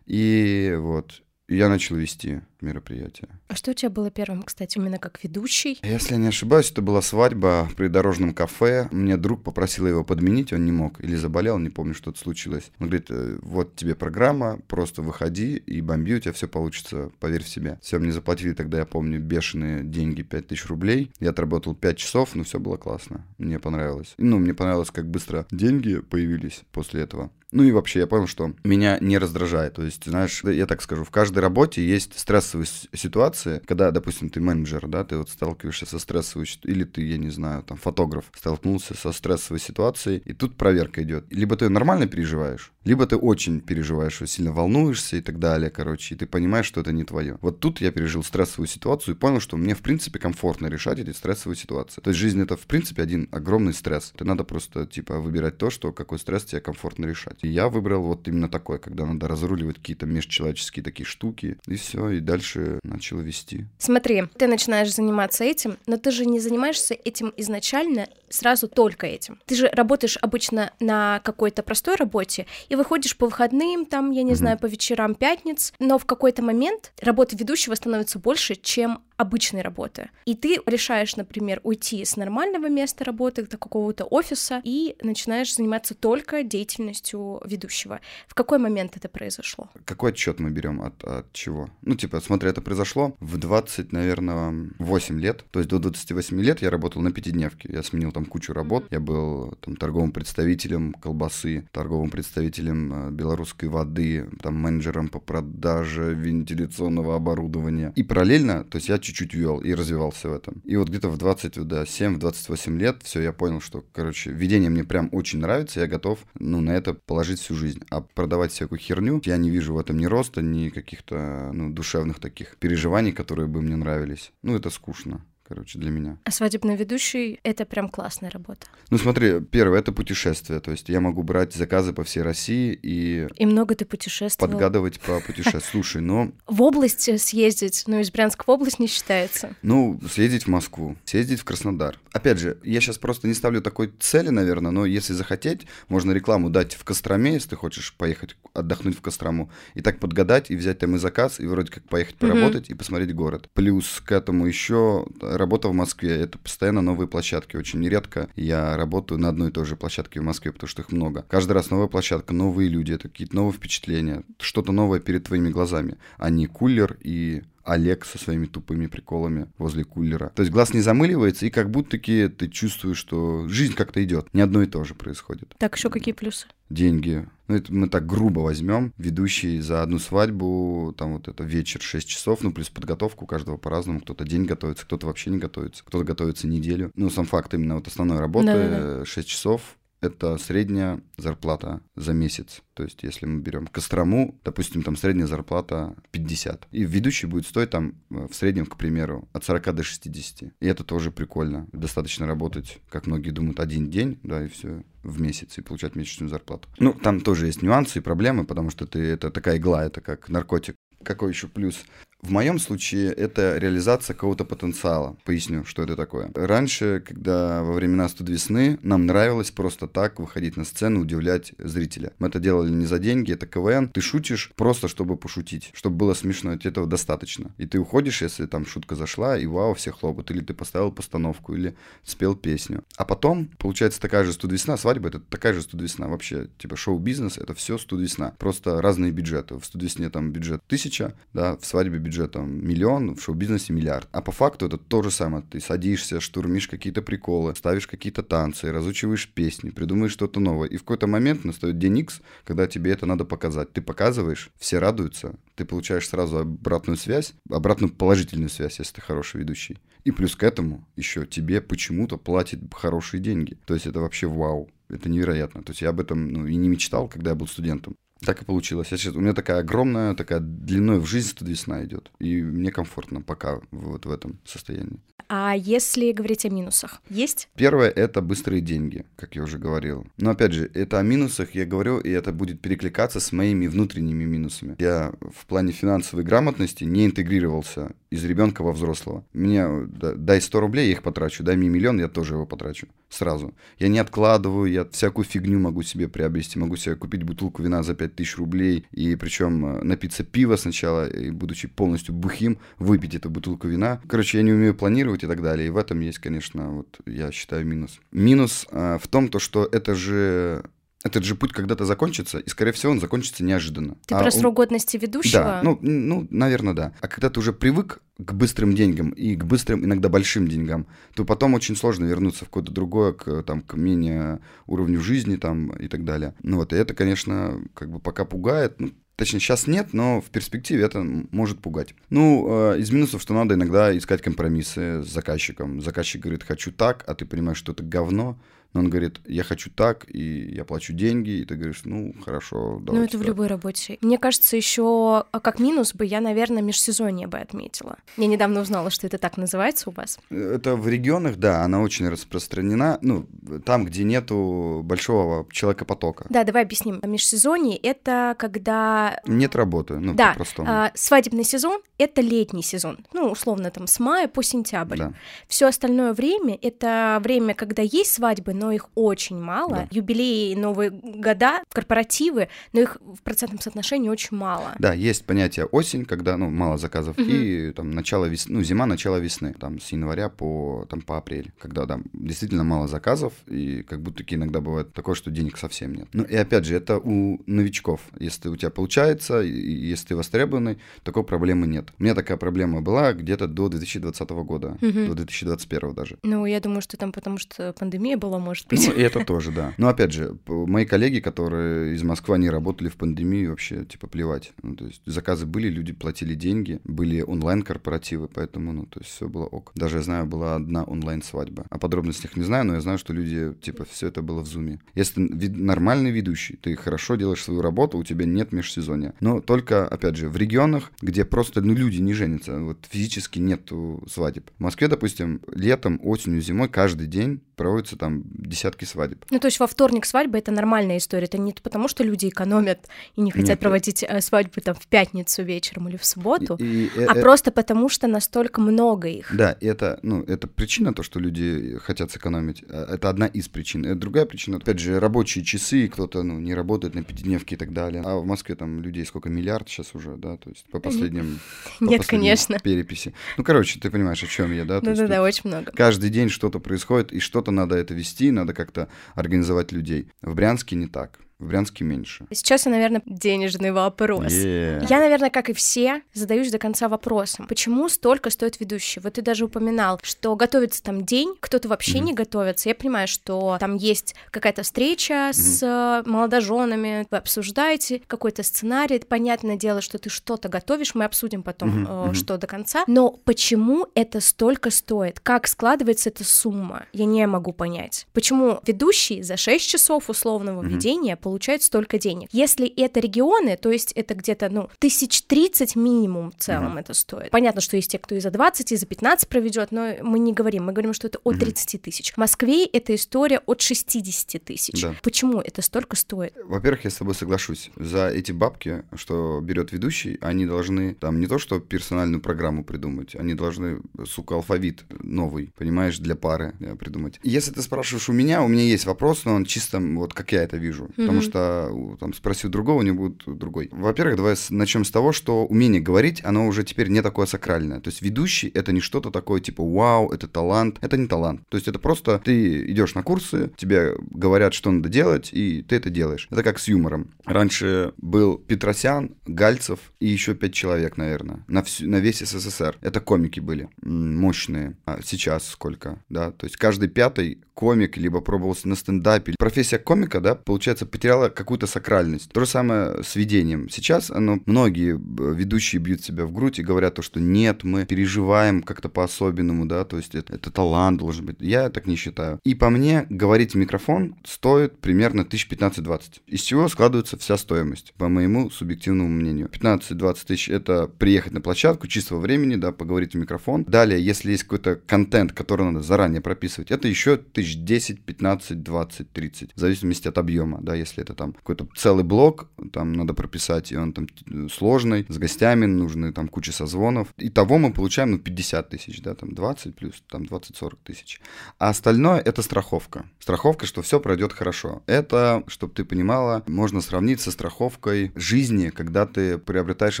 И 0.06 0.74
вот, 0.78 1.22
я 1.48 1.68
начал 1.68 1.96
вести 1.96 2.40
мероприятие. 2.60 3.28
А 3.48 3.54
что 3.54 3.70
у 3.70 3.74
тебя 3.74 3.90
было 3.90 4.10
первым, 4.10 4.42
кстати, 4.42 4.78
именно 4.78 4.98
как 4.98 5.22
ведущий? 5.22 5.78
Если 5.82 6.12
я 6.12 6.18
не 6.18 6.28
ошибаюсь, 6.28 6.70
это 6.70 6.82
была 6.82 7.00
свадьба 7.02 7.66
в 7.70 7.74
придорожном 7.74 8.34
кафе. 8.34 8.88
Мне 8.90 9.16
друг 9.16 9.42
попросил 9.42 9.86
его 9.86 10.04
подменить, 10.04 10.52
он 10.52 10.64
не 10.64 10.72
мог. 10.72 11.00
Или 11.02 11.14
заболел, 11.14 11.58
не 11.58 11.70
помню, 11.70 11.94
что 11.94 12.10
это 12.10 12.18
случилось. 12.18 12.70
Он 12.78 12.88
говорит, 12.88 13.06
«Э, 13.10 13.38
вот 13.42 13.76
тебе 13.76 13.94
программа, 13.94 14.58
просто 14.68 15.02
выходи 15.02 15.56
и 15.56 15.80
бомби, 15.80 16.14
у 16.14 16.20
тебя 16.20 16.32
все 16.32 16.48
получится, 16.48 17.10
поверь 17.20 17.44
в 17.44 17.48
себя. 17.48 17.78
Все, 17.80 17.98
мне 17.98 18.12
заплатили 18.12 18.52
тогда, 18.52 18.78
я 18.78 18.86
помню, 18.86 19.20
бешеные 19.20 19.84
деньги, 19.84 20.22
5000 20.22 20.66
рублей. 20.66 21.12
Я 21.20 21.30
отработал 21.30 21.74
5 21.74 21.96
часов, 21.96 22.34
но 22.34 22.44
все 22.44 22.58
было 22.58 22.76
классно. 22.76 23.24
Мне 23.38 23.58
понравилось. 23.58 24.14
Ну, 24.18 24.38
мне 24.38 24.52
понравилось, 24.52 24.90
как 24.90 25.08
быстро 25.08 25.46
деньги 25.50 26.00
появились 26.00 26.62
после 26.72 27.02
этого. 27.02 27.30
Ну 27.50 27.62
и 27.62 27.72
вообще, 27.72 28.00
я 28.00 28.06
понял, 28.06 28.26
что 28.26 28.52
меня 28.62 28.98
не 29.00 29.16
раздражает. 29.16 29.74
То 29.74 29.82
есть, 29.82 30.04
знаешь, 30.04 30.44
я 30.44 30.66
так 30.66 30.82
скажу, 30.82 31.04
в 31.04 31.10
каждой 31.10 31.38
работе 31.38 31.86
есть 31.86 32.18
стрессовые 32.18 32.66
ситуации, 32.66 33.62
когда, 33.66 33.90
допустим, 33.90 34.28
ты 34.28 34.40
менеджер, 34.40 34.86
да, 34.86 35.02
ты 35.02 35.16
вот 35.16 35.30
сталкиваешься 35.30 35.86
со 35.86 35.98
стрессовой 35.98 36.46
или 36.64 36.84
ты, 36.84 37.06
я 37.06 37.16
не 37.16 37.30
знаю, 37.30 37.62
там, 37.62 37.78
фотограф, 37.78 38.26
столкнулся 38.36 38.94
со 38.94 39.12
стрессовой 39.12 39.60
ситуацией, 39.60 40.22
и 40.26 40.34
тут 40.34 40.56
проверка 40.58 41.02
идет. 41.02 41.24
Либо 41.30 41.56
ты 41.56 41.70
нормально 41.70 42.06
переживаешь, 42.06 42.72
либо 42.88 43.06
ты 43.06 43.16
очень 43.16 43.60
переживаешь, 43.60 44.22
сильно 44.24 44.50
волнуешься 44.50 45.16
и 45.16 45.20
так 45.20 45.38
далее, 45.38 45.70
короче, 45.70 46.14
и 46.14 46.18
ты 46.18 46.26
понимаешь, 46.26 46.64
что 46.64 46.80
это 46.80 46.90
не 46.90 47.04
твое. 47.04 47.36
Вот 47.42 47.60
тут 47.60 47.82
я 47.82 47.92
пережил 47.92 48.24
стрессовую 48.24 48.66
ситуацию 48.66 49.14
и 49.14 49.18
понял, 49.18 49.40
что 49.40 49.58
мне, 49.58 49.74
в 49.74 49.82
принципе, 49.82 50.18
комфортно 50.18 50.68
решать 50.68 50.98
эти 50.98 51.10
стрессовые 51.10 51.58
ситуации. 51.58 52.00
То 52.00 52.08
есть 52.08 52.18
жизнь 52.18 52.40
это, 52.40 52.56
в 52.56 52.66
принципе, 52.66 53.02
один 53.02 53.28
огромный 53.30 53.74
стресс. 53.74 54.14
Ты 54.16 54.24
надо 54.24 54.42
просто, 54.42 54.86
типа, 54.86 55.20
выбирать 55.20 55.58
то, 55.58 55.68
что, 55.68 55.92
какой 55.92 56.18
стресс 56.18 56.44
тебе 56.44 56.62
комфортно 56.62 57.04
решать. 57.04 57.36
И 57.42 57.48
я 57.48 57.68
выбрал 57.68 58.02
вот 58.04 58.26
именно 58.26 58.48
такой, 58.48 58.78
когда 58.78 59.04
надо 59.04 59.28
разруливать 59.28 59.76
какие-то 59.76 60.06
межчеловеческие 60.06 60.82
такие 60.82 61.04
штуки, 61.04 61.58
и 61.66 61.74
все, 61.74 62.08
и 62.08 62.20
дальше 62.20 62.80
начал 62.84 63.18
вести. 63.18 63.66
Смотри, 63.76 64.24
ты 64.38 64.46
начинаешь 64.46 64.94
заниматься 64.94 65.44
этим, 65.44 65.76
но 65.86 65.98
ты 65.98 66.10
же 66.10 66.24
не 66.24 66.40
занимаешься 66.40 66.94
этим 66.94 67.34
изначально 67.36 68.08
сразу 68.30 68.68
только 68.68 69.06
этим. 69.06 69.38
Ты 69.46 69.56
же 69.56 69.68
работаешь 69.72 70.16
обычно 70.20 70.72
на 70.80 71.20
какой-то 71.24 71.62
простой 71.62 71.96
работе 71.96 72.46
и 72.68 72.76
выходишь 72.78 73.16
по 73.16 73.26
выходным, 73.26 73.84
там, 73.84 74.10
я 74.10 74.22
не 74.22 74.30
Мгм. 74.30 74.36
знаю, 74.38 74.58
по 74.58 74.66
вечерам 74.66 75.14
пятниц, 75.14 75.72
но 75.78 75.98
в 75.98 76.06
какой-то 76.06 76.42
момент 76.42 76.92
работа 77.02 77.36
ведущего 77.36 77.74
становится 77.74 78.18
больше, 78.18 78.54
чем 78.54 79.02
обычной 79.18 79.62
работы. 79.62 80.10
И 80.24 80.34
ты 80.34 80.58
решаешь, 80.64 81.16
например, 81.16 81.60
уйти 81.64 82.04
с 82.04 82.16
нормального 82.16 82.68
места 82.68 83.04
работы 83.04 83.42
до 83.42 83.58
какого-то 83.58 84.04
офиса 84.04 84.62
и 84.64 84.96
начинаешь 85.02 85.54
заниматься 85.54 85.94
только 85.94 86.44
деятельностью 86.44 87.42
ведущего. 87.44 88.00
В 88.28 88.34
какой 88.34 88.58
момент 88.58 88.96
это 88.96 89.08
произошло? 89.08 89.68
Какой 89.84 90.12
отчет 90.12 90.38
мы 90.38 90.50
берем 90.50 90.80
от, 90.80 91.02
от 91.04 91.32
чего? 91.32 91.68
Ну, 91.82 91.96
типа, 91.96 92.20
смотри, 92.20 92.48
это 92.50 92.62
произошло 92.62 93.16
в 93.18 93.38
20, 93.38 93.92
наверное, 93.92 94.70
8 94.78 95.20
лет. 95.20 95.44
То 95.50 95.58
есть 95.58 95.68
до 95.68 95.80
28 95.80 96.40
лет 96.40 96.62
я 96.62 96.70
работал 96.70 97.02
на 97.02 97.10
пятидневке. 97.10 97.68
Я 97.72 97.82
сменил 97.82 98.12
там 98.12 98.24
кучу 98.24 98.52
работ. 98.52 98.86
Я 98.90 99.00
был 99.00 99.58
там 99.60 99.74
торговым 99.74 100.12
представителем 100.12 100.92
колбасы, 100.92 101.68
торговым 101.72 102.10
представителем 102.10 103.08
э, 103.08 103.10
белорусской 103.10 103.68
воды, 103.68 104.30
там 104.40 104.54
менеджером 104.54 105.08
по 105.08 105.18
продаже 105.18 106.14
вентиляционного 106.14 107.16
оборудования. 107.16 107.92
И 107.96 108.04
параллельно, 108.04 108.62
то 108.62 108.76
есть 108.76 108.88
я 108.88 108.94
чуть-чуть 109.08 109.34
вел 109.34 109.60
и 109.60 109.74
развивался 109.74 110.28
в 110.28 110.32
этом. 110.34 110.62
И 110.64 110.76
вот 110.76 110.88
где-то 110.88 111.08
в 111.08 111.16
27-28 111.16 112.78
лет 112.78 113.02
все, 113.02 113.20
я 113.20 113.32
понял, 113.32 113.60
что, 113.60 113.84
короче, 113.92 114.30
ведение 114.30 114.70
мне 114.70 114.84
прям 114.84 115.08
очень 115.12 115.38
нравится, 115.38 115.80
я 115.80 115.86
готов, 115.86 116.18
ну, 116.38 116.60
на 116.60 116.72
это 116.72 116.94
положить 116.94 117.40
всю 117.40 117.54
жизнь. 117.54 117.82
А 117.90 118.00
продавать 118.00 118.52
всякую 118.52 118.78
херню, 118.78 119.20
я 119.24 119.36
не 119.36 119.50
вижу 119.50 119.74
в 119.74 119.78
этом 119.78 119.98
ни 119.98 120.06
роста, 120.06 120.42
ни 120.42 120.68
каких-то, 120.68 121.50
ну, 121.52 121.70
душевных 121.70 122.20
таких 122.20 122.56
переживаний, 122.58 123.12
которые 123.12 123.48
бы 123.48 123.62
мне 123.62 123.76
нравились. 123.76 124.32
Ну, 124.42 124.54
это 124.54 124.70
скучно 124.70 125.24
короче, 125.48 125.78
для 125.78 125.90
меня. 125.90 126.18
А 126.24 126.30
свадебный 126.30 126.76
ведущий— 126.76 127.40
это 127.42 127.64
прям 127.64 127.88
классная 127.88 128.30
работа. 128.30 128.66
Ну 128.90 128.98
смотри, 128.98 129.40
первое— 129.40 129.78
это 129.80 129.92
путешествие, 129.92 130.60
то 130.60 130.70
есть 130.70 130.88
я 130.88 131.00
могу 131.00 131.22
брать 131.22 131.54
заказы 131.54 131.92
по 131.92 132.04
всей 132.04 132.22
России 132.22 132.78
и... 132.82 133.26
И 133.34 133.46
много 133.46 133.74
ты 133.74 133.84
путешествовал. 133.84 134.52
Подгадывать 134.52 135.00
по 135.00 135.20
путешествию. 135.20 135.62
Слушай, 135.70 136.02
ну... 136.02 136.34
В 136.46 136.62
область 136.62 137.18
съездить, 137.20 137.84
но 137.86 138.00
из 138.00 138.10
Брянска 138.10 138.44
в 138.46 138.50
область 138.50 138.78
не 138.78 138.86
считается. 138.86 139.54
Ну, 139.62 139.98
съездить 140.10 140.44
в 140.44 140.48
Москву, 140.48 140.96
съездить 141.04 141.40
в 141.40 141.44
Краснодар. 141.44 141.98
Опять 142.12 142.38
же, 142.38 142.58
я 142.62 142.80
сейчас 142.80 142.98
просто 142.98 143.28
не 143.28 143.34
ставлю 143.34 143.62
такой 143.62 143.92
цели, 143.98 144.28
наверное, 144.28 144.72
но 144.72 144.84
если 144.84 145.12
захотеть, 145.12 145.66
можно 145.88 146.12
рекламу 146.12 146.50
дать 146.50 146.74
в 146.74 146.84
Костроме, 146.84 147.34
если 147.34 147.50
ты 147.50 147.56
хочешь 147.56 147.94
поехать 147.96 148.36
отдохнуть 148.54 148.96
в 148.96 149.00
Кострому, 149.00 149.50
и 149.74 149.80
так 149.80 150.00
подгадать, 150.00 150.50
и 150.50 150.56
взять 150.56 150.78
там 150.78 150.96
и 150.96 150.98
заказ, 150.98 151.40
и 151.40 151.46
вроде 151.46 151.70
как 151.70 151.84
поехать 151.84 152.16
поработать 152.16 152.70
и 152.70 152.74
посмотреть 152.74 153.14
город. 153.14 153.48
Плюс 153.54 154.02
к 154.04 154.12
этому 154.12 154.46
еще 154.46 155.06
работа 155.38 155.68
в 155.68 155.72
Москве, 155.72 156.10
это 156.10 156.38
постоянно 156.38 156.82
новые 156.82 157.08
площадки. 157.08 157.56
Очень 157.56 157.80
нередко 157.80 158.28
я 158.36 158.76
работаю 158.76 159.20
на 159.20 159.28
одной 159.28 159.48
и 159.48 159.52
той 159.52 159.64
же 159.64 159.76
площадке 159.76 160.20
в 160.20 160.24
Москве, 160.24 160.52
потому 160.52 160.68
что 160.68 160.82
их 160.82 160.92
много. 160.92 161.24
Каждый 161.28 161.52
раз 161.52 161.70
новая 161.70 161.88
площадка, 161.88 162.34
новые 162.34 162.68
люди, 162.68 162.92
это 162.92 163.08
какие-то 163.08 163.34
новые 163.34 163.52
впечатления, 163.52 164.22
что-то 164.38 164.72
новое 164.72 165.00
перед 165.00 165.24
твоими 165.24 165.48
глазами, 165.48 165.96
а 166.18 166.30
не 166.30 166.46
кулер 166.46 166.98
и 167.00 167.42
Олег 167.68 168.04
со 168.04 168.18
своими 168.18 168.46
тупыми 168.46 168.86
приколами 168.86 169.46
возле 169.58 169.84
кулера. 169.84 170.32
То 170.34 170.42
есть 170.42 170.52
глаз 170.52 170.72
не 170.72 170.80
замыливается, 170.80 171.46
и 171.46 171.50
как 171.50 171.70
будто-таки 171.70 172.28
ты 172.28 172.48
чувствуешь, 172.48 172.98
что 172.98 173.46
жизнь 173.48 173.74
как-то 173.74 174.02
идет. 174.02 174.32
Не 174.32 174.40
одно 174.40 174.62
и 174.62 174.66
то 174.66 174.82
же 174.84 174.94
происходит. 174.94 175.54
Так, 175.58 175.76
еще 175.76 175.90
какие 175.90 176.14
плюсы? 176.14 176.46
Деньги. 176.70 177.26
Ну, 177.48 177.54
это 177.56 177.72
мы 177.72 177.88
так 177.88 178.06
грубо 178.06 178.40
возьмем. 178.40 178.92
Ведущий 178.98 179.60
за 179.60 179.82
одну 179.82 179.98
свадьбу, 179.98 180.94
там 180.96 181.14
вот 181.14 181.28
это 181.28 181.44
вечер 181.44 181.80
6 181.80 182.06
часов, 182.06 182.42
ну, 182.42 182.52
плюс 182.52 182.68
подготовку 182.68 183.24
у 183.24 183.26
каждого 183.26 183.56
по-разному. 183.56 184.00
Кто-то 184.00 184.24
день 184.24 184.44
готовится, 184.44 184.84
кто-то 184.84 185.06
вообще 185.06 185.30
не 185.30 185.38
готовится, 185.38 185.82
кто-то 185.84 186.04
готовится 186.04 186.46
неделю. 186.46 186.90
Ну, 186.94 187.08
сам 187.08 187.24
факт 187.24 187.54
именно 187.54 187.76
вот 187.76 187.86
основной 187.86 188.18
работы 188.18 188.46
Да-да-да. 188.46 189.04
6 189.06 189.28
часов 189.28 189.77
это 190.00 190.38
средняя 190.38 191.00
зарплата 191.16 191.80
за 191.96 192.12
месяц. 192.12 192.62
То 192.74 192.84
есть, 192.84 193.02
если 193.02 193.26
мы 193.26 193.40
берем 193.40 193.66
Кострому, 193.66 194.38
допустим, 194.44 194.82
там 194.82 194.96
средняя 194.96 195.26
зарплата 195.26 195.96
50. 196.12 196.68
И 196.70 196.84
ведущий 196.84 197.26
будет 197.26 197.46
стоить 197.46 197.70
там 197.70 197.94
э, 198.10 198.28
в 198.30 198.34
среднем, 198.34 198.66
к 198.66 198.76
примеру, 198.76 199.28
от 199.32 199.44
40 199.44 199.74
до 199.74 199.82
60. 199.82 200.52
И 200.60 200.66
это 200.66 200.84
тоже 200.84 201.10
прикольно. 201.10 201.66
Достаточно 201.72 202.26
работать, 202.26 202.78
как 202.88 203.06
многие 203.06 203.30
думают, 203.30 203.60
один 203.60 203.90
день, 203.90 204.18
да, 204.22 204.44
и 204.44 204.48
все 204.48 204.84
в 205.02 205.20
месяц 205.20 205.58
и 205.58 205.62
получать 205.62 205.96
месячную 205.96 206.28
зарплату. 206.28 206.68
Ну, 206.78 206.92
там 206.92 207.20
тоже 207.20 207.46
есть 207.46 207.62
нюансы 207.62 207.98
и 207.98 208.02
проблемы, 208.02 208.44
потому 208.44 208.70
что 208.70 208.86
ты, 208.86 209.00
это 209.00 209.30
такая 209.30 209.56
игла, 209.56 209.84
это 209.84 210.00
как 210.00 210.28
наркотик. 210.28 210.76
Какой 211.02 211.30
еще 211.30 211.48
плюс? 211.48 211.84
В 212.20 212.32
моем 212.32 212.58
случае 212.58 213.12
это 213.12 213.58
реализация 213.58 214.12
какого-то 214.12 214.44
потенциала. 214.44 215.16
Поясню, 215.24 215.64
что 215.64 215.84
это 215.84 215.94
такое. 215.94 216.32
Раньше, 216.34 217.00
когда 217.06 217.62
во 217.62 217.74
времена 217.74 218.08
студ 218.08 218.28
весны, 218.28 218.76
нам 218.82 219.06
нравилось 219.06 219.52
просто 219.52 219.86
так 219.86 220.18
выходить 220.18 220.56
на 220.56 220.64
сцену, 220.64 221.02
удивлять 221.02 221.52
зрителя. 221.58 222.12
Мы 222.18 222.26
это 222.26 222.40
делали 222.40 222.70
не 222.70 222.86
за 222.86 222.98
деньги, 222.98 223.32
это 223.32 223.46
КВН. 223.46 223.88
Ты 223.90 224.00
шутишь 224.00 224.50
просто, 224.56 224.88
чтобы 224.88 225.16
пошутить, 225.16 225.70
чтобы 225.74 225.94
было 225.94 226.12
смешно, 226.14 226.54
и 226.54 226.58
этого 226.68 226.88
достаточно. 226.88 227.52
И 227.56 227.66
ты 227.66 227.78
уходишь, 227.78 228.20
если 228.20 228.46
там 228.46 228.66
шутка 228.66 228.96
зашла, 228.96 229.38
и 229.38 229.46
вау, 229.46 229.74
все 229.74 229.92
хлопают. 229.92 230.32
Или 230.32 230.40
ты 230.40 230.54
поставил 230.54 230.90
постановку, 230.90 231.54
или 231.54 231.76
спел 232.02 232.34
песню. 232.34 232.82
А 232.96 233.04
потом, 233.04 233.48
получается, 233.58 234.00
такая 234.00 234.24
же 234.24 234.32
студ 234.32 234.50
весна, 234.50 234.76
свадьба— 234.76 235.08
это 235.10 235.20
такая 235.20 235.54
же 235.54 235.62
студ 235.62 235.80
весна. 235.80 236.08
Вообще, 236.08 236.48
типа 236.58 236.74
шоу-бизнес— 236.74 237.38
это 237.38 237.54
все 237.54 237.78
студ 237.78 238.00
весна. 238.00 238.34
Просто 238.38 238.82
разные 238.82 239.12
бюджеты. 239.12 239.54
В 239.54 239.64
студ 239.64 239.84
весне 239.84 240.10
там 240.10 240.32
бюджет 240.32 240.64
тысяча, 240.66 241.14
да, 241.32 241.56
в 241.56 241.64
свадьбе 241.64 242.07
бюджетом 242.08 242.66
миллион, 242.66 243.14
в 243.14 243.22
шоу-бизнесе 243.22 243.72
миллиард. 243.72 244.08
А 244.12 244.22
по 244.22 244.32
факту 244.32 244.66
это 244.66 244.78
то 244.78 245.02
же 245.02 245.10
самое. 245.10 245.44
Ты 245.50 245.60
садишься, 245.60 246.20
штурмишь 246.20 246.66
какие-то 246.66 247.02
приколы, 247.02 247.54
ставишь 247.54 247.86
какие-то 247.86 248.22
танцы, 248.22 248.72
разучиваешь 248.72 249.28
песни, 249.28 249.70
придумаешь 249.70 250.12
что-то 250.12 250.40
новое. 250.40 250.68
И 250.68 250.76
в 250.76 250.80
какой-то 250.80 251.06
момент 251.06 251.44
настает 251.44 251.78
день 251.78 251.98
X, 251.98 252.22
когда 252.44 252.66
тебе 252.66 252.92
это 252.92 253.04
надо 253.06 253.24
показать. 253.24 253.72
Ты 253.72 253.82
показываешь, 253.82 254.50
все 254.58 254.78
радуются, 254.78 255.34
ты 255.54 255.64
получаешь 255.64 256.08
сразу 256.08 256.38
обратную 256.38 256.96
связь, 256.96 257.34
обратную 257.50 257.92
положительную 257.92 258.48
связь, 258.48 258.78
если 258.78 258.94
ты 258.94 259.00
хороший 259.02 259.40
ведущий. 259.40 259.78
И 260.04 260.10
плюс 260.10 260.34
к 260.36 260.42
этому 260.42 260.88
еще 260.96 261.26
тебе 261.26 261.60
почему-то 261.60 262.16
платят 262.16 262.60
хорошие 262.72 263.20
деньги. 263.20 263.58
То 263.66 263.74
есть 263.74 263.86
это 263.86 264.00
вообще 264.00 264.26
вау. 264.26 264.70
Это 264.88 265.10
невероятно. 265.10 265.62
То 265.62 265.72
есть 265.72 265.82
я 265.82 265.90
об 265.90 266.00
этом 266.00 266.32
ну, 266.32 266.46
и 266.46 266.56
не 266.56 266.68
мечтал, 266.68 267.08
когда 267.08 267.30
я 267.30 267.36
был 267.36 267.46
студентом. 267.46 267.96
Так 268.24 268.42
и 268.42 268.44
получилось. 268.44 268.88
Я 268.90 268.96
сейчас, 268.96 269.14
у 269.14 269.20
меня 269.20 269.32
такая 269.32 269.60
огромная, 269.60 270.14
такая 270.14 270.40
длиной 270.40 270.98
в 270.98 271.06
жизнь 271.06 271.34
тут 271.36 271.48
весна 271.48 271.84
идет. 271.84 272.10
И 272.18 272.42
мне 272.42 272.70
комфортно 272.70 273.20
пока 273.20 273.60
вот 273.70 274.06
в 274.06 274.10
этом 274.10 274.38
состоянии. 274.44 275.00
А 275.30 275.54
если 275.54 276.10
говорить 276.12 276.46
о 276.46 276.48
минусах, 276.48 277.02
есть? 277.10 277.48
Первое— 277.54 277.90
это 277.96 278.22
быстрые 278.22 278.62
деньги, 278.62 279.04
как 279.16 279.36
я 279.36 279.42
уже 279.42 279.58
говорил. 279.58 280.06
Но 280.16 280.30
опять 280.30 280.52
же, 280.52 280.70
это 280.72 280.98
о 280.98 281.02
минусах 281.02 281.54
я 281.54 281.66
говорю, 281.66 281.98
и 281.98 282.08
это 282.08 282.32
будет 282.32 282.62
перекликаться 282.62 283.20
с 283.20 283.30
моими 283.30 283.66
внутренними 283.66 284.24
минусами. 284.24 284.74
Я 284.78 285.12
в 285.20 285.44
плане 285.44 285.72
финансовой 285.72 286.24
грамотности 286.24 286.84
не 286.84 287.04
интегрировался 287.04 287.92
из 288.10 288.24
ребенка 288.24 288.62
во 288.62 288.72
взрослого. 288.72 289.22
Мне 289.34 289.68
дай 289.90 290.40
100 290.40 290.60
рублей, 290.60 290.86
я 290.86 290.92
их 290.92 291.02
потрачу, 291.02 291.44
дай 291.44 291.56
мне 291.56 291.68
миллион, 291.68 292.00
я 292.00 292.08
тоже 292.08 292.34
его 292.34 292.46
потрачу 292.46 292.88
сразу. 293.08 293.54
Я 293.78 293.88
не 293.88 293.98
откладываю, 293.98 294.70
я 294.70 294.84
всякую 294.84 295.24
фигню 295.24 295.58
могу 295.58 295.82
себе 295.82 296.08
приобрести, 296.08 296.58
могу 296.58 296.76
себе 296.76 296.94
купить 296.94 297.22
бутылку 297.22 297.62
вина 297.62 297.82
за 297.82 297.94
5000 297.94 298.36
рублей, 298.36 298.86
и 298.92 299.16
причем 299.16 299.64
э, 299.64 299.84
напиться 299.84 300.24
пива 300.24 300.56
сначала, 300.56 301.08
и 301.08 301.30
будучи 301.30 301.68
полностью 301.68 302.14
бухим, 302.14 302.58
выпить 302.78 303.14
эту 303.14 303.30
бутылку 303.30 303.68
вина. 303.68 304.00
Короче, 304.08 304.38
я 304.38 304.44
не 304.44 304.52
умею 304.52 304.74
планировать 304.74 305.24
и 305.24 305.26
так 305.26 305.42
далее, 305.42 305.68
и 305.68 305.70
в 305.70 305.76
этом 305.76 306.00
есть, 306.00 306.18
конечно, 306.18 306.70
вот 306.70 306.98
я 307.06 307.32
считаю 307.32 307.66
минус. 307.66 308.00
Минус 308.12 308.66
а, 308.70 308.98
в 308.98 309.08
том, 309.08 309.28
то, 309.28 309.38
что 309.38 309.68
это 309.70 309.94
же 309.94 310.64
этот 311.04 311.24
же 311.24 311.36
путь 311.36 311.52
когда-то 311.52 311.84
закончится, 311.84 312.38
и, 312.38 312.48
скорее 312.48 312.72
всего, 312.72 312.92
он 312.92 313.00
закончится 313.00 313.44
неожиданно. 313.44 313.96
Ты 314.06 314.14
а 314.14 314.18
про 314.20 314.30
срок 314.30 314.54
годности 314.54 314.96
ведущего? 314.96 315.42
Да, 315.42 315.60
ну, 315.62 315.78
ну, 315.80 316.26
наверное, 316.30 316.74
да. 316.74 316.92
А 317.00 317.06
когда 317.06 317.30
ты 317.30 317.38
уже 317.38 317.52
привык 317.52 318.00
к 318.18 318.32
быстрым 318.32 318.74
деньгам 318.74 319.10
и 319.10 319.36
к 319.36 319.44
быстрым, 319.44 319.84
иногда 319.84 320.08
большим 320.08 320.48
деньгам, 320.48 320.88
то 321.14 321.24
потом 321.24 321.54
очень 321.54 321.76
сложно 321.76 322.04
вернуться 322.04 322.44
в 322.44 322.48
какое-то 322.48 322.72
другое, 322.72 323.12
к, 323.12 323.42
там, 323.44 323.62
к 323.62 323.74
менее 323.74 324.40
уровню 324.66 325.00
жизни 325.00 325.36
там, 325.36 325.70
и 325.70 325.86
так 325.86 326.04
далее. 326.04 326.34
Ну 326.42 326.56
вот, 326.56 326.72
и 326.72 326.76
это, 326.76 326.94
конечно, 326.94 327.62
как 327.74 327.90
бы 327.90 328.00
пока 328.00 328.24
пугает. 328.24 328.80
Ну, 328.80 328.90
Точнее, 329.18 329.40
сейчас 329.40 329.66
нет, 329.66 329.88
но 329.94 330.20
в 330.20 330.26
перспективе 330.26 330.84
это 330.84 331.00
может 331.02 331.58
пугать. 331.58 331.92
Ну, 332.08 332.72
э, 332.72 332.78
из 332.78 332.92
минусов, 332.92 333.20
что 333.20 333.34
надо 333.34 333.54
иногда 333.54 333.96
искать 333.98 334.22
компромиссы 334.22 335.02
с 335.02 335.08
заказчиком. 335.08 335.80
Заказчик 335.80 336.22
говорит, 336.22 336.44
хочу 336.44 336.70
так, 336.70 337.02
а 337.08 337.16
ты 337.16 337.26
понимаешь, 337.26 337.58
что 337.58 337.72
это 337.72 337.82
говно, 337.82 338.40
но 338.74 338.80
он 338.80 338.90
говорит, 338.90 339.20
я 339.26 339.44
хочу 339.44 339.70
так, 339.70 340.04
и 340.08 340.54
я 340.54 340.64
плачу 340.64 340.92
деньги, 340.92 341.30
и 341.30 341.44
ты 341.44 341.54
говоришь, 341.54 341.82
ну, 341.84 342.14
хорошо, 342.22 342.78
давай. 342.82 343.00
Ну, 343.00 343.04
это 343.04 343.12
так. 343.12 343.22
в 343.22 343.24
любой 343.24 343.46
работе. 343.46 343.98
Мне 344.02 344.18
кажется, 344.18 344.56
еще 344.56 345.24
а, 345.30 345.40
как 345.40 345.58
минус 345.58 345.94
бы 345.94 346.04
я, 346.04 346.20
наверное, 346.20 346.62
межсезонье 346.62 347.26
бы 347.26 347.38
отметила. 347.38 347.96
Я 348.18 348.26
недавно 348.26 348.60
узнала, 348.60 348.90
что 348.90 349.06
это 349.06 349.16
так 349.16 349.38
называется 349.38 349.88
у 349.88 349.92
вас. 349.92 350.18
Это 350.30 350.76
в 350.76 350.86
регионах, 350.86 351.36
да, 351.36 351.62
она 351.62 351.80
очень 351.80 352.08
распространена, 352.08 352.98
ну, 353.00 353.26
там, 353.64 353.86
где 353.86 354.04
нету 354.04 354.82
большого 354.84 355.46
человекопотока. 355.50 356.26
Да, 356.28 356.44
давай 356.44 356.64
объясним. 356.64 357.00
Межсезонье— 357.02 357.76
это 357.82 358.36
когда... 358.38 359.20
Нет 359.26 359.56
работы, 359.56 359.98
ну, 359.98 360.14
да, 360.14 360.30
по-простому. 360.30 360.68
А, 360.70 360.92
свадебный 360.94 361.44
сезон 361.44 361.80
это 361.98 362.20
летний 362.20 362.62
сезон, 362.62 362.98
ну, 363.12 363.30
условно, 363.30 363.70
там, 363.70 363.86
с 363.86 363.98
мая 363.98 364.28
по 364.28 364.42
сентябрь. 364.42 364.98
Да. 364.98 365.12
Все 365.48 365.66
остальное 365.66 366.12
время— 366.12 366.56
это 366.62 367.20
время, 367.22 367.54
когда 367.54 367.82
есть 367.82 368.12
свадьбы, 368.12 368.54
но 368.58 368.72
их 368.72 368.88
очень 368.94 369.38
мало, 369.38 369.74
Да. 369.76 369.88
юбилеи, 369.90 370.54
Новые 370.54 370.90
года, 370.90 371.62
корпоративы, 371.72 372.48
но 372.72 372.80
их 372.80 372.98
в 373.00 373.22
процентном 373.22 373.60
соотношении 373.60 374.08
очень 374.08 374.36
мало. 374.36 374.74
Да, 374.78 374.92
есть 374.92 375.24
понятие 375.24 375.66
осень, 375.66 376.04
когда, 376.04 376.36
ну, 376.36 376.50
мало 376.50 376.76
заказов, 376.78 377.16
Мгм. 377.18 377.26
и 377.30 377.72
там 377.72 377.90
начало 377.90 378.26
весны, 378.26 378.54
ну, 378.56 378.62
зима, 378.62 378.86
начало 378.86 379.16
весны, 379.18 379.54
там, 379.58 379.80
с 379.80 379.92
января 379.92 380.28
по, 380.28 380.86
там, 380.88 381.00
по 381.02 381.16
апрель, 381.18 381.52
когда, 381.58 381.86
там, 381.86 382.04
действительно 382.12 382.64
мало 382.64 382.88
заказов, 382.88 383.32
и 383.46 383.82
как 383.82 384.02
будто 384.02 384.18
таки 384.18 384.34
иногда 384.34 384.60
бывает 384.60 384.92
такое, 384.92 385.14
что 385.14 385.30
денег 385.30 385.56
совсем 385.58 385.94
нет. 385.94 386.08
Ну, 386.12 386.24
и 386.24 386.34
опять 386.36 386.64
же, 386.64 386.74
это 386.76 386.98
у 386.98 387.40
новичков. 387.46 388.00
Если 388.18 388.48
у 388.48 388.56
тебя 388.56 388.70
получается, 388.70 389.40
и- 389.42 389.50
если 389.90 390.08
ты 390.08 390.16
востребованный, 390.16 390.78
такой 391.04 391.22
проблемы 391.24 391.66
нет. 391.66 391.90
У 391.98 392.02
меня 392.02 392.14
такая 392.14 392.36
проблема 392.36 392.80
была 392.82 393.12
где-то 393.12 393.46
до 393.46 393.68
2020 393.68 394.42
года, 394.44 394.76
Мгм. 394.80 395.08
до 395.08 395.14
2021 395.14 395.94
даже. 395.94 396.18
Ну, 396.22 396.46
я 396.46 396.60
думаю, 396.60 396.80
что 396.82 396.96
там 396.96 397.12
потому 397.12 397.38
что 397.38 397.72
пандемия 397.72 398.16
была, 398.16 398.38
может 398.48 398.66
быть. 398.68 398.86
Ну, 398.86 398.94
и 398.94 399.00
это 399.00 399.24
тоже, 399.24 399.52
да. 399.52 399.74
Но 399.76 399.88
опять 399.88 400.12
же, 400.12 400.36
мои 400.46 400.86
коллеги, 400.86 401.20
которые 401.20 401.94
из 401.94 402.02
Москвы, 402.02 402.36
они 402.36 402.48
работали 402.48 402.88
в 402.88 402.96
пандемию, 402.96 403.50
вообще, 403.50 403.84
типа, 403.84 404.06
плевать. 404.06 404.52
Ну, 404.62 404.74
то 404.74 404.86
есть 404.86 405.02
заказы 405.04 405.44
были, 405.44 405.68
люди 405.68 405.92
платили 405.92 406.34
деньги, 406.34 406.80
были 406.84 407.20
онлайн-корпоративы, 407.20 408.28
поэтому, 408.28 408.72
ну, 408.72 408.86
то 408.86 409.00
есть 409.00 409.12
все 409.12 409.28
было 409.28 409.44
ок. 409.44 409.72
Даже, 409.74 409.98
я 409.98 410.02
знаю, 410.02 410.26
была 410.26 410.56
одна 410.56 410.84
онлайн-свадьба. 410.84 411.66
О 411.68 411.78
подробностях 411.78 412.36
не 412.36 412.44
знаю, 412.44 412.64
но 412.64 412.74
я 412.74 412.80
знаю, 412.80 412.98
что 412.98 413.12
люди, 413.12 413.52
типа, 413.60 413.84
все 413.84 414.08
это 414.08 414.22
было 414.22 414.40
в 414.40 414.46
зуме. 414.46 414.80
Если 414.94 415.26
ты 415.26 415.50
нормальный 415.50 416.10
ведущий, 416.10 416.56
ты 416.56 416.74
хорошо 416.76 417.16
делаешь 417.16 417.42
свою 417.42 417.60
работу, 417.60 417.98
у 417.98 418.04
тебя 418.04 418.24
нет 418.24 418.52
межсезонья. 418.52 419.14
Но 419.20 419.40
только, 419.40 419.86
опять 419.86 420.16
же, 420.16 420.28
в 420.28 420.36
регионах, 420.36 420.90
где 421.02 421.24
просто, 421.24 421.60
ну, 421.60 421.74
люди 421.74 421.98
не 421.98 422.14
женятся, 422.14 422.58
вот 422.60 422.78
физически 422.88 423.38
нету 423.38 424.02
свадеб. 424.08 424.50
В 424.58 424.62
Москве, 424.62 424.88
допустим, 424.88 425.42
летом, 425.52 426.00
осенью, 426.02 426.40
зимой 426.40 426.68
каждый 426.68 427.06
день 427.06 427.42
проводятся 427.56 427.96
там 427.96 428.22
десятки 428.38 428.84
свадеб. 428.84 429.24
Ну, 429.30 429.38
то 429.38 429.46
есть 429.48 429.60
во 429.60 429.66
вторник 429.66 430.06
свадьба— 430.06 430.38
это 430.38 430.50
нормальная 430.52 430.96
история. 430.98 431.24
Это 431.24 431.38
не 431.38 431.52
потому, 431.52 431.88
что 431.88 432.04
люди 432.04 432.28
экономят 432.28 432.86
и 433.16 433.20
не 433.20 433.30
хотят 433.30 433.48
Нет. 433.50 433.60
проводить 433.60 434.02
э, 434.02 434.20
свадьбы 434.20 434.60
там 434.60 434.74
в 434.74 434.86
пятницу 434.86 435.42
вечером 435.42 435.88
или 435.88 435.96
в 435.96 436.04
субботу, 436.04 436.56
И- 436.58 436.84
и, 436.84 436.90
э, 436.96 437.06
а 437.06 437.16
э, 437.16 437.20
просто 437.20 437.50
потому, 437.50 437.88
что 437.88 438.06
настолько 438.06 438.60
много 438.60 439.08
их. 439.08 439.34
Да, 439.34 439.56
это, 439.60 439.98
ну, 440.02 440.22
это 440.22 440.46
причина, 440.46 440.94
то, 440.94 441.02
что 441.02 441.20
люди 441.20 441.78
хотят 441.82 442.10
сэкономить. 442.10 442.62
Это 442.62 443.08
одна 443.08 443.26
из 443.26 443.48
причин. 443.48 443.84
Это 443.84 443.96
другая 443.96 444.26
причина, 444.26 444.58
опять 444.58 444.78
же, 444.78 445.00
рабочие 445.00 445.44
часы, 445.44 445.88
кто-то, 445.88 446.22
ну, 446.22 446.38
не 446.38 446.54
работает 446.54 446.94
на 446.94 447.02
пятидневке 447.02 447.54
и 447.56 447.58
так 447.58 447.72
далее. 447.72 448.02
А 448.04 448.16
в 448.16 448.24
Москве 448.24 448.54
там 448.54 448.80
людей 448.80 449.04
сколько, 449.04 449.28
миллиард 449.28 449.68
сейчас 449.68 449.94
уже, 449.94 450.16
да, 450.16 450.36
то 450.36 450.50
есть 450.50 450.64
по 450.70 450.78
последним... 450.80 451.40
по 451.78 451.84
Нет, 451.84 451.98
последним 452.00 452.20
конечно. 452.22 452.58
Переписи. 452.60 453.14
Ну, 453.36 453.44
короче, 453.44 453.80
ты 453.80 453.90
понимаешь, 453.90 454.22
о 454.22 454.26
чем 454.26 454.52
я, 454.52 454.64
да? 454.64 454.80
Да-да-да, 454.80 455.22
очень 455.22 455.42
много. 455.44 455.72
Каждый 455.72 456.10
день 456.10 456.28
что-то 456.28 456.58
происходит, 456.60 457.12
и 457.12 457.20
что-то 457.20 457.50
надо 457.50 457.76
это 457.76 457.94
вести, 457.94 458.27
надо 458.30 458.54
как-то 458.54 458.88
организовать 459.14 459.72
людей. 459.72 460.12
В 460.22 460.34
Брянске 460.34 460.76
не 460.76 460.86
так. 460.86 461.18
В 461.38 461.46
Брянске 461.46 461.84
меньше. 461.84 462.26
Сейчас, 462.32 462.64
наверное, 462.64 463.00
денежный 463.06 463.70
вопрос. 463.70 464.32
Е. 464.32 464.84
Я, 464.90 464.98
наверное, 464.98 465.30
как 465.30 465.48
и 465.48 465.52
все, 465.52 466.02
задаюсь 466.12 466.50
до 466.50 466.58
конца 466.58 466.88
вопросом, 466.88 467.46
почему 467.46 467.88
столько 467.88 468.30
стоит 468.30 468.58
ведущий? 468.58 468.98
Вот 468.98 469.12
ты 469.12 469.22
даже 469.22 469.44
упоминал, 469.44 470.00
что 470.02 470.34
готовится 470.34 470.82
там 470.82 471.04
день, 471.04 471.34
кто-то 471.38 471.68
вообще 471.68 471.98
Мгм. 471.98 472.06
не 472.06 472.14
готовится. 472.14 472.68
Я 472.68 472.74
понимаю, 472.74 473.06
что 473.06 473.56
там 473.60 473.76
есть 473.76 474.16
какая-то 474.32 474.64
встреча 474.64 475.30
с 475.32 475.62
э, 475.62 476.02
молодоженами, 476.10 477.06
вы 477.08 477.16
обсуждаете 477.18 478.02
какой-то 478.08 478.42
сценарий. 478.42 478.96
Это 478.96 479.06
понятное 479.06 479.54
дело, 479.56 479.80
что 479.80 479.98
ты 479.98 480.10
что-то 480.10 480.48
готовишь, 480.48 480.96
мы 480.96 481.04
обсудим 481.04 481.44
потом, 481.44 481.82
Мгм, 481.82 482.10
э, 482.10 482.14
что 482.14 482.36
до 482.36 482.48
конца. 482.48 482.82
Но 482.88 483.10
почему 483.12 483.86
это 483.94 484.20
столько 484.20 484.70
стоит? 484.72 485.20
Как 485.20 485.46
складывается 485.46 486.08
эта 486.08 486.24
сумма? 486.24 486.86
Я 486.92 487.04
не 487.04 487.24
могу 487.28 487.52
понять. 487.52 488.08
Почему 488.12 488.58
ведущий 488.66 489.22
за 489.22 489.36
6 489.36 489.68
часов 489.68 490.10
условного 490.10 490.62
Мгм. 490.62 490.68
ведения 490.70 491.16
получает 491.28 491.62
столько 491.62 491.98
денег? 491.98 492.28
Если 492.32 492.66
это 492.66 493.00
регионы, 493.00 493.56
то 493.56 493.70
есть 493.70 493.92
это 493.92 494.14
где-то, 494.14 494.48
ну, 494.48 494.68
тысяч 494.78 495.22
тридцать 495.22 495.76
минимум 495.76 496.30
в 496.30 496.36
целом 496.36 496.70
Мгм. 496.70 496.78
это 496.78 496.94
стоит. 496.94 497.30
Понятно, 497.30 497.60
что 497.60 497.76
есть 497.76 497.90
те, 497.90 497.98
кто 497.98 498.14
и 498.14 498.20
за 498.20 498.30
20, 498.30 498.72
и 498.72 498.76
за 498.76 498.86
15 498.86 499.28
проведет, 499.28 499.70
но 499.72 499.94
мы 500.02 500.18
не 500.18 500.32
говорим, 500.32 500.64
мы 500.64 500.72
говорим, 500.72 500.92
что 500.94 501.06
это 501.06 501.18
от 501.24 501.34
Мгм. 501.36 501.40
30 501.44 501.78
тысяч. 501.78 502.12
В 502.12 502.16
Москве 502.16 502.64
эта 502.64 502.94
история 502.94 503.40
от 503.46 503.60
60 503.60 504.38
тысяч. 504.38 504.80
Да. 504.82 504.94
Почему 505.02 505.40
это 505.40 505.62
столько 505.62 505.96
стоит? 505.96 506.34
Во-первых, 506.44 506.84
я 506.84 506.90
с 506.90 506.94
тобой 506.96 507.14
соглашусь. 507.14 507.70
За 507.76 508.08
эти 508.08 508.32
бабки, 508.32 508.84
что 508.96 509.40
берет 509.42 509.72
ведущий, 509.72 510.18
они 510.20 510.46
должны 510.46 510.94
там 510.94 511.20
не 511.20 511.26
то, 511.26 511.38
что 511.38 511.60
персональную 511.60 512.20
программу 512.20 512.64
придумать, 512.64 513.14
они 513.14 513.34
должны, 513.34 513.80
сука, 514.06 514.34
алфавит 514.34 514.84
новый, 515.02 515.50
понимаешь, 515.56 515.98
для 515.98 516.14
пары 516.16 516.54
э, 516.60 516.74
придумать. 516.76 517.20
Если 517.22 517.52
ты 517.52 517.62
спрашиваешь 517.62 518.08
у 518.08 518.12
меня, 518.12 518.42
у 518.42 518.48
меня 518.48 518.62
есть 518.64 518.86
вопрос, 518.86 519.24
но 519.24 519.34
он 519.34 519.44
чисто 519.44 519.78
вот 519.80 520.14
как 520.14 520.32
я 520.32 520.42
это 520.42 520.56
вижу. 520.56 520.88
Потому 520.96 521.17
Мгм. 521.18 521.26
что 521.26 521.96
там 522.00 522.14
спроси 522.14 522.46
у 522.46 522.50
другого, 522.50 522.82
него 522.82 523.08
будет 523.08 523.22
другой. 523.26 523.68
Во-первых, 523.72 524.16
давай 524.16 524.36
начнем 524.50 524.84
с 524.84 524.90
того, 524.90 525.12
что 525.12 525.46
умение 525.46 525.80
говорить, 525.80 526.20
оно 526.24 526.46
уже 526.46 526.64
теперь 526.64 526.88
не 526.88 527.02
такое 527.02 527.26
сакральное. 527.26 527.80
То 527.80 527.88
есть 527.88 528.02
ведущий 528.02 528.48
это 528.48 528.72
не 528.72 528.80
что-то 528.80 529.10
такое 529.10 529.40
типа 529.40 529.64
вау, 529.64 530.10
это 530.10 530.28
талант. 530.28 530.78
Это 530.80 530.96
не 530.96 531.06
талант. 531.06 531.42
То 531.48 531.56
есть 531.56 531.68
это 531.68 531.78
просто 531.78 532.20
ты 532.24 532.70
идешь 532.70 532.94
на 532.94 533.02
курсы, 533.02 533.50
тебе 533.56 533.94
говорят, 534.10 534.54
что 534.54 534.70
надо 534.70 534.88
делать, 534.88 535.30
и 535.32 535.62
ты 535.62 535.76
это 535.76 535.90
делаешь. 535.90 536.28
Это 536.30 536.42
как 536.42 536.58
с 536.58 536.68
юмором. 536.68 537.10
Раньше 537.24 537.92
был 537.98 538.38
Петросян, 538.38 539.14
Гальцев 539.26 539.78
и 540.00 540.06
еще 540.06 540.34
пять 540.34 540.54
человек, 540.54 540.96
наверное, 540.96 541.44
на, 541.48 541.62
всю, 541.62 541.88
на 541.88 541.96
весь 541.96 542.18
СССР. 542.20 542.76
Это 542.80 543.00
комики 543.00 543.40
были 543.40 543.68
мощные. 543.82 544.76
А 544.84 545.00
сейчас 545.02 545.46
сколько, 545.48 546.02
да? 546.08 546.30
То 546.32 546.46
есть 546.46 546.56
каждый 546.56 546.88
пятый 546.88 547.38
комик 547.54 547.96
либо 547.96 548.20
пробовался 548.20 548.68
на 548.68 548.76
стендапе. 548.76 549.34
Профессия 549.36 549.78
комика, 549.78 550.20
да, 550.20 550.36
получается, 550.36 550.86
потеряла 550.86 551.07
какую-то 551.34 551.66
сакральность. 551.66 552.30
То 552.32 552.40
же 552.40 552.46
самое 552.46 553.02
с 553.02 553.16
ведением. 553.16 553.68
Сейчас 553.68 554.10
оно, 554.10 554.40
многие 554.46 554.94
э, 554.94 555.34
ведущие 555.34 555.80
бьют 555.80 556.02
себя 556.02 556.26
в 556.26 556.32
грудь 556.32 556.58
и 556.58 556.62
говорят 556.62 556.94
то, 556.94 557.02
что 557.02 557.20
нет, 557.20 557.64
мы 557.64 557.86
переживаем 557.86 558.62
как-то 558.62 558.88
по-особенному, 558.88 559.66
да, 559.66 559.84
то 559.84 559.96
есть 559.96 560.14
это, 560.14 560.34
это 560.34 560.50
талант 560.50 560.98
должен 560.98 561.26
быть. 561.26 561.36
Я 561.40 561.70
так 561.70 561.86
не 561.86 561.96
считаю. 561.96 562.40
И 562.44 562.54
по 562.54 562.70
мне, 562.70 563.06
говорить 563.10 563.54
в 563.54 563.56
микрофон 563.56 564.16
стоит 564.24 564.78
примерно 564.78 565.22
1015-20. 565.22 566.20
Из 566.26 566.42
чего 566.42 566.68
складывается 566.68 567.16
вся 567.16 567.36
стоимость, 567.36 567.94
по 567.96 568.08
моему 568.08 568.50
субъективному 568.50 569.08
мнению. 569.08 569.48
15-20 569.48 570.26
тысяч— 570.26 570.48
это 570.50 570.86
приехать 570.86 571.32
на 571.32 571.40
площадку 571.40 571.86
чистого 571.86 572.20
времени, 572.20 572.56
да, 572.56 572.72
поговорить 572.72 573.14
в 573.14 573.18
микрофон. 573.18 573.64
Далее, 573.64 574.04
если 574.04 574.32
есть 574.32 574.44
какой-то 574.44 574.76
контент, 574.76 575.32
который 575.32 575.66
надо 575.66 575.82
заранее 575.82 576.20
прописывать, 576.20 576.70
это 576.70 576.88
еще 576.88 577.16
тысяч 577.16 577.56
10, 577.56 578.02
15, 578.02 578.62
20, 578.62 579.12
30, 579.12 579.50
в 579.54 579.58
зависимости 579.58 580.08
от 580.08 580.18
объема, 580.18 580.58
да, 580.60 580.74
если 580.74 580.97
это 581.00 581.14
там 581.14 581.32
какой-то 581.32 581.66
целый 581.76 582.04
блок, 582.04 582.48
там 582.72 582.92
надо 582.92 583.14
прописать, 583.14 583.72
и 583.72 583.76
он 583.76 583.92
там 583.92 584.06
э, 584.26 584.48
сложный, 584.52 585.06
с 585.08 585.18
гостями 585.18 585.66
нужны 585.66 586.12
там 586.12 586.28
куча 586.28 586.52
созвонов. 586.52 587.08
Итого 587.16 587.58
мы 587.58 587.72
получаем, 587.72 588.12
ну, 588.12 588.18
50 588.18 588.68
тысяч, 588.68 589.00
да, 589.02 589.14
там 589.14 589.34
20 589.34 589.74
плюс, 589.74 590.02
там 590.08 590.22
20-40 590.22 590.78
тысяч. 590.84 591.20
А 591.58 591.68
остальное 591.68 592.20
это 592.20 592.42
страховка. 592.42 593.04
Страховка, 593.18 593.66
что 593.66 593.82
все 593.82 594.00
пройдет 594.00 594.32
хорошо. 594.32 594.82
Это, 594.86 595.44
чтобы 595.46 595.74
ты 595.74 595.84
понимала, 595.84 596.42
можно 596.46 596.80
сравнить 596.80 597.20
со 597.20 597.30
страховкой 597.30 598.12
жизни, 598.14 598.70
когда 598.70 599.06
ты 599.06 599.38
приобретаешь 599.38 600.00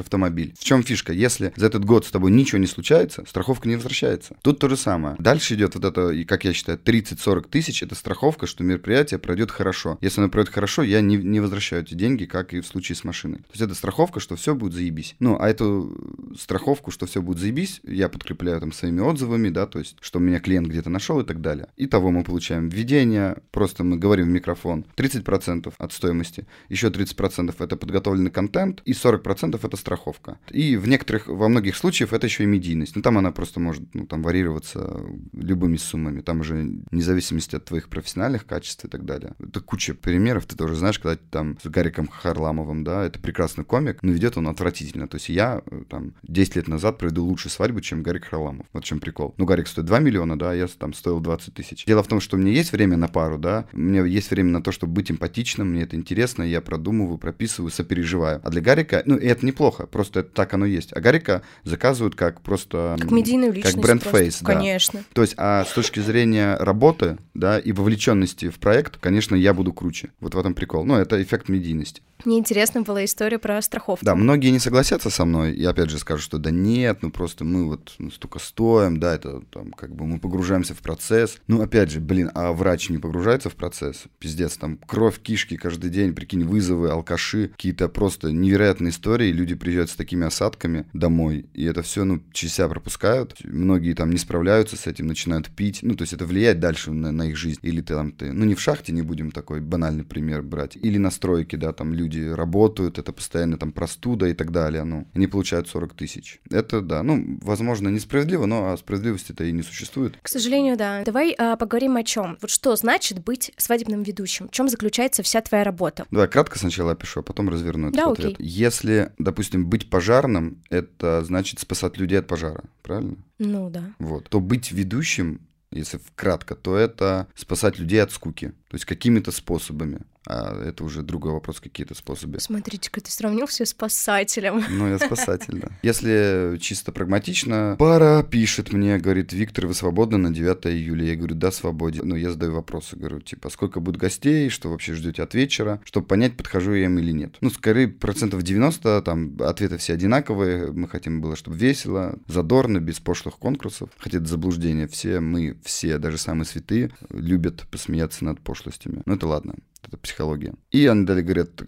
автомобиль. 0.00 0.54
В 0.58 0.64
чем 0.64 0.82
фишка? 0.82 1.12
Если 1.12 1.52
за 1.56 1.66
этот 1.66 1.84
год 1.84 2.06
с 2.06 2.10
тобой 2.10 2.30
ничего 2.30 2.58
не 2.58 2.66
случается, 2.66 3.24
страховка 3.26 3.68
не 3.68 3.76
возвращается. 3.76 4.36
Тут 4.42 4.58
то 4.58 4.68
же 4.68 4.76
самое. 4.76 5.16
Дальше 5.18 5.54
идет 5.54 5.74
вот 5.74 5.84
это, 5.84 6.10
и 6.10 6.24
как 6.24 6.44
я 6.44 6.52
считаю, 6.52 6.78
30-40 6.78 7.48
тысяч, 7.48 7.82
это 7.82 7.94
страховка, 7.94 8.46
что 8.46 8.64
мероприятие 8.64 9.18
пройдет 9.18 9.50
хорошо. 9.50 9.98
Если 10.00 10.20
оно 10.20 10.30
пройдет 10.30 10.52
хорошо, 10.52 10.77
я 10.82 11.00
не, 11.00 11.16
не 11.16 11.40
возвращаю 11.40 11.82
эти 11.82 11.94
деньги, 11.94 12.24
как 12.24 12.54
и 12.54 12.60
в 12.60 12.66
случае 12.66 12.96
с 12.96 13.04
машиной. 13.04 13.38
То 13.38 13.52
есть 13.52 13.62
это 13.62 13.74
страховка, 13.74 14.20
что 14.20 14.36
все 14.36 14.54
будет 14.54 14.72
заебись. 14.72 15.16
Ну, 15.18 15.36
а 15.40 15.48
эту 15.48 15.96
страховку, 16.38 16.90
что 16.90 17.06
все 17.06 17.22
будет 17.22 17.38
заебись, 17.38 17.80
я 17.84 18.08
подкрепляю 18.08 18.60
там 18.60 18.72
своими 18.72 19.00
отзывами, 19.00 19.48
да, 19.48 19.66
то 19.66 19.78
есть, 19.78 19.96
что 20.00 20.18
меня 20.18 20.40
клиент 20.40 20.68
где-то 20.68 20.90
нашел 20.90 21.20
и 21.20 21.24
так 21.24 21.40
далее. 21.40 21.68
Итого 21.76 22.10
мы 22.10 22.24
получаем 22.24 22.68
введение, 22.68 23.38
просто 23.50 23.84
мы 23.84 23.96
говорим 23.96 24.26
в 24.26 24.30
микрофон, 24.30 24.84
30% 24.96 25.72
от 25.76 25.92
стоимости, 25.92 26.46
еще 26.68 26.88
30% 26.88 27.54
это 27.58 27.76
подготовленный 27.76 28.30
контент, 28.30 28.82
и 28.84 28.92
40% 28.92 29.58
это 29.62 29.76
страховка. 29.76 30.38
И 30.50 30.76
в 30.76 30.88
некоторых, 30.88 31.26
во 31.26 31.48
многих 31.48 31.76
случаях 31.76 32.12
это 32.12 32.26
еще 32.26 32.44
и 32.44 32.46
медийность. 32.46 32.96
Ну, 32.96 33.02
там 33.02 33.18
она 33.18 33.32
просто 33.32 33.60
может, 33.60 33.82
ну, 33.94 34.06
там 34.06 34.22
варьироваться 34.22 35.02
любыми 35.32 35.76
суммами, 35.76 36.20
там 36.20 36.40
уже 36.40 36.54
вне 36.90 37.02
зависимости 37.02 37.56
от 37.56 37.64
твоих 37.64 37.88
профессиональных 37.88 38.46
качеств 38.46 38.84
и 38.84 38.88
так 38.88 39.04
далее. 39.04 39.34
Это 39.38 39.60
куча 39.60 39.94
примеров, 39.94 40.46
ты 40.46 40.56
тоже 40.56 40.67
тоже, 40.68 40.80
знаешь, 40.80 40.98
когда 40.98 41.18
там 41.30 41.56
с 41.62 41.66
Гариком 41.66 42.08
Харламовым, 42.08 42.84
да, 42.84 43.02
это 43.02 43.18
прекрасный 43.18 43.64
комик, 43.64 44.02
но 44.02 44.12
ведет 44.12 44.36
он 44.36 44.48
отвратительно. 44.48 45.08
То 45.08 45.16
есть 45.16 45.30
я 45.30 45.62
э, 45.70 45.82
там 45.88 46.12
10 46.24 46.56
лет 46.56 46.68
назад 46.68 46.98
проведу 46.98 47.24
лучше 47.24 47.48
свадьбу, 47.48 47.80
чем 47.80 48.02
Гарик 48.02 48.26
Харламов. 48.26 48.66
Вот 48.74 48.84
в 48.84 48.86
чем 48.86 49.00
прикол. 49.00 49.34
Ну, 49.38 49.46
Гарик 49.46 49.66
стоит 49.66 49.86
2 49.86 49.98
миллиона, 50.00 50.38
да, 50.38 50.50
а 50.50 50.54
я 50.54 50.66
там 50.66 50.92
стоил 50.92 51.20
20 51.20 51.54
тысяч. 51.54 51.86
Дело 51.86 52.02
в 52.02 52.06
том, 52.06 52.20
что 52.20 52.36
у 52.36 52.38
меня 52.38 52.52
есть 52.52 52.72
время 52.72 52.98
на 52.98 53.08
пару, 53.08 53.38
да, 53.38 53.64
у 53.72 53.78
меня 53.78 54.04
есть 54.04 54.30
время 54.30 54.50
на 54.50 54.62
то, 54.62 54.70
чтобы 54.70 54.92
быть 54.92 55.10
эмпатичным, 55.10 55.70
мне 55.70 55.84
это 55.84 55.96
интересно, 55.96 56.42
я 56.42 56.60
продумываю, 56.60 57.16
прописываю, 57.16 57.70
сопереживаю. 57.70 58.42
А 58.44 58.50
для 58.50 58.60
Гарика, 58.60 59.02
ну, 59.06 59.16
и 59.16 59.26
это 59.26 59.46
неплохо, 59.46 59.86
просто 59.86 60.20
это 60.20 60.28
так 60.34 60.52
оно 60.52 60.66
есть. 60.66 60.92
А 60.92 61.00
Гарика 61.00 61.40
заказывают 61.64 62.14
как 62.14 62.42
просто... 62.42 62.96
Как 63.00 63.10
медийную 63.10 63.54
личность. 63.54 63.76
Как 63.76 63.82
бренд-фейс, 63.82 64.40
да. 64.42 64.52
Конечно. 64.52 65.02
То 65.14 65.22
есть, 65.22 65.32
а 65.38 65.64
с 65.64 65.72
точки 65.72 66.00
зрения 66.00 66.56
работы, 66.56 67.16
да, 67.38 67.58
и 67.58 67.72
вовлеченности 67.72 68.48
в 68.48 68.58
проект, 68.58 68.96
конечно, 68.98 69.34
я 69.34 69.54
буду 69.54 69.72
круче. 69.72 70.10
Вот 70.20 70.34
в 70.34 70.38
этом 70.38 70.54
прикол. 70.54 70.84
Ну, 70.84 70.96
это 70.96 71.22
эффект 71.22 71.48
медийности. 71.48 72.02
Мне 72.24 72.38
интересна 72.38 72.82
была 72.82 73.04
история 73.04 73.38
про 73.38 73.62
страховку. 73.62 74.04
Да, 74.04 74.16
многие 74.16 74.48
не 74.48 74.58
согласятся 74.58 75.08
со 75.08 75.24
мной 75.24 75.52
и 75.52 75.64
опять 75.64 75.90
же 75.90 75.98
скажут, 75.98 76.24
что 76.24 76.38
да 76.38 76.50
нет, 76.50 76.98
ну 77.02 77.10
просто 77.10 77.44
мы 77.44 77.68
вот 77.68 77.94
ну, 77.98 78.10
столько 78.10 78.40
стоим, 78.40 78.98
да, 78.98 79.14
это 79.14 79.40
там 79.52 79.70
как 79.70 79.94
бы 79.94 80.04
мы 80.04 80.18
погружаемся 80.18 80.74
в 80.74 80.78
процесс. 80.78 81.38
Ну 81.46 81.62
опять 81.62 81.90
же, 81.90 82.00
блин, 82.00 82.30
а 82.34 82.52
врач 82.52 82.90
не 82.90 82.98
погружается 82.98 83.50
в 83.50 83.54
процесс? 83.54 84.04
Пиздец, 84.18 84.56
там 84.56 84.78
кровь, 84.78 85.20
кишки 85.20 85.56
каждый 85.56 85.90
день, 85.90 86.12
прикинь, 86.12 86.44
вызовы, 86.44 86.90
алкаши, 86.90 87.48
какие-то 87.48 87.88
просто 87.88 88.32
невероятные 88.32 88.90
истории, 88.90 89.30
люди 89.30 89.54
приезжают 89.54 89.90
с 89.90 89.96
такими 89.96 90.26
осадками 90.26 90.86
домой, 90.92 91.46
и 91.54 91.64
это 91.64 91.82
все, 91.82 92.04
ну, 92.04 92.20
через 92.32 92.54
себя 92.54 92.68
пропускают. 92.68 93.36
Многие 93.44 93.94
там 93.94 94.10
не 94.10 94.18
справляются 94.18 94.76
с 94.76 94.88
этим, 94.88 95.06
начинают 95.06 95.50
пить, 95.50 95.80
ну, 95.82 95.94
то 95.94 96.02
есть 96.02 96.12
это 96.12 96.26
влияет 96.26 96.58
дальше 96.58 96.90
на, 96.90 97.12
на 97.12 97.27
их 97.28 97.36
жизнь. 97.36 97.60
Или 97.62 97.80
ты 97.80 97.94
там, 97.94 98.12
ты, 98.12 98.32
ну, 98.32 98.44
не 98.44 98.54
в 98.54 98.60
шахте, 98.60 98.92
не 98.92 99.02
будем 99.02 99.30
такой 99.30 99.60
банальный 99.60 100.04
пример 100.04 100.42
брать, 100.42 100.76
или 100.76 100.98
на 100.98 101.10
стройке, 101.10 101.56
да, 101.56 101.72
там 101.72 101.92
люди 101.92 102.20
работают, 102.20 102.98
это 102.98 103.12
постоянно 103.12 103.58
там 103.58 103.72
простуда 103.72 104.26
и 104.26 104.34
так 104.34 104.52
далее, 104.52 104.84
ну, 104.84 105.06
они 105.14 105.26
получают 105.26 105.68
40 105.68 105.94
тысяч. 105.94 106.40
Это, 106.50 106.80
да, 106.80 107.02
ну, 107.02 107.38
возможно, 107.42 107.88
несправедливо, 107.88 108.46
но 108.46 108.76
справедливости-то 108.76 109.44
и 109.44 109.52
не 109.52 109.62
существует. 109.62 110.16
К 110.22 110.28
сожалению, 110.28 110.76
да. 110.76 111.02
Давай 111.04 111.32
а, 111.32 111.56
поговорим 111.56 111.96
о 111.96 112.04
чем. 112.04 112.38
Вот 112.40 112.50
что 112.50 112.74
значит 112.76 113.24
быть 113.24 113.52
свадебным 113.56 114.02
ведущим? 114.02 114.48
В 114.48 114.52
чем 114.52 114.68
заключается 114.68 115.22
вся 115.22 115.40
твоя 115.40 115.64
работа? 115.64 116.06
Давай 116.10 116.28
кратко 116.28 116.58
сначала 116.58 116.92
опишу, 116.92 117.20
а 117.20 117.22
потом 117.22 117.48
разверну 117.48 117.90
да, 117.90 118.02
этот 118.02 118.12
окей. 118.18 118.32
ответ. 118.32 118.40
Если, 118.40 119.12
допустим, 119.18 119.68
быть 119.68 119.90
пожарным, 119.90 120.62
это 120.70 121.24
значит 121.24 121.60
спасать 121.60 121.98
людей 121.98 122.18
от 122.18 122.26
пожара, 122.26 122.64
правильно? 122.82 123.16
Ну 123.38 123.70
да. 123.70 123.94
Вот. 123.98 124.28
То 124.28 124.40
быть 124.40 124.72
ведущим 124.72 125.40
если 125.70 125.98
вкратко, 125.98 126.54
то 126.54 126.76
это 126.76 127.28
спасать 127.34 127.78
людей 127.78 128.02
от 128.02 128.12
скуки. 128.12 128.48
То 128.68 128.74
есть 128.74 128.84
какими-то 128.84 129.32
способами. 129.32 130.00
А 130.30 130.54
это 130.62 130.84
уже 130.84 131.02
другой 131.02 131.32
вопрос, 131.32 131.58
какие-то 131.58 131.94
способы. 131.94 132.38
Смотрите-ка, 132.38 133.00
ты 133.00 133.10
сравнил 133.10 133.46
все 133.46 133.64
с 133.64 133.70
спасателем. 133.78 134.62
Ну, 134.78 134.86
я 134.86 134.98
спасатель, 134.98 135.60
да. 135.60 135.68
Если 135.82 136.58
чисто 136.60 136.92
прагматично, 136.92 137.76
пара 137.78 138.22
пишет 138.22 138.72
мне, 138.72 138.98
говорит, 138.98 139.32
Виктор, 139.32 139.66
вы 139.66 139.74
свободны 139.74 140.18
на 140.18 140.30
9 140.30 140.66
июля? 140.66 141.06
Я 141.06 141.16
говорю, 141.16 141.34
да, 141.34 141.50
свободен. 141.50 142.06
Ну, 142.06 142.16
я 142.16 142.30
задаю 142.30 142.52
вопросы, 142.52 142.96
говорю, 142.96 143.20
типа, 143.20 143.48
сколько 143.48 143.80
будет 143.80 143.96
гостей, 143.96 144.50
что 144.50 144.68
вообще 144.70 144.94
ждете 144.94 145.22
от 145.22 145.34
вечера, 145.34 145.80
чтобы 145.84 146.06
понять, 146.06 146.36
подхожу 146.36 146.74
я 146.74 146.84
им 146.84 146.98
или 146.98 147.12
нет. 147.12 147.36
Ну, 147.40 147.50
скорее, 147.50 147.88
процентов 147.88 148.42
90, 148.42 149.02
там, 149.02 149.36
ответы 149.40 149.78
все 149.78 149.94
одинаковые. 149.94 150.70
Мы 150.72 150.88
хотим 150.88 151.22
было, 151.22 151.36
чтобы 151.36 151.56
весело, 151.56 152.18
задорно, 152.26 152.78
без 152.78 153.00
пошлых 153.00 153.38
конкурсов. 153.38 153.88
Хотя 153.98 154.18
это 154.18 154.26
заблуждение. 154.26 154.86
Все 154.88 155.20
мы, 155.20 155.56
все, 155.64 155.98
даже 155.98 156.18
самые 156.18 156.44
святые, 156.44 156.90
любят 157.10 157.66
посмеяться 157.70 158.24
над 158.24 158.40
пошлостями. 158.40 159.02
Ну, 159.06 159.14
это 159.14 159.26
ладно 159.26 159.54
это 159.88 159.96
психология. 159.96 160.54
И 160.70 160.86
они 160.86 161.04
далее 161.04 161.24
говорят, 161.24 161.62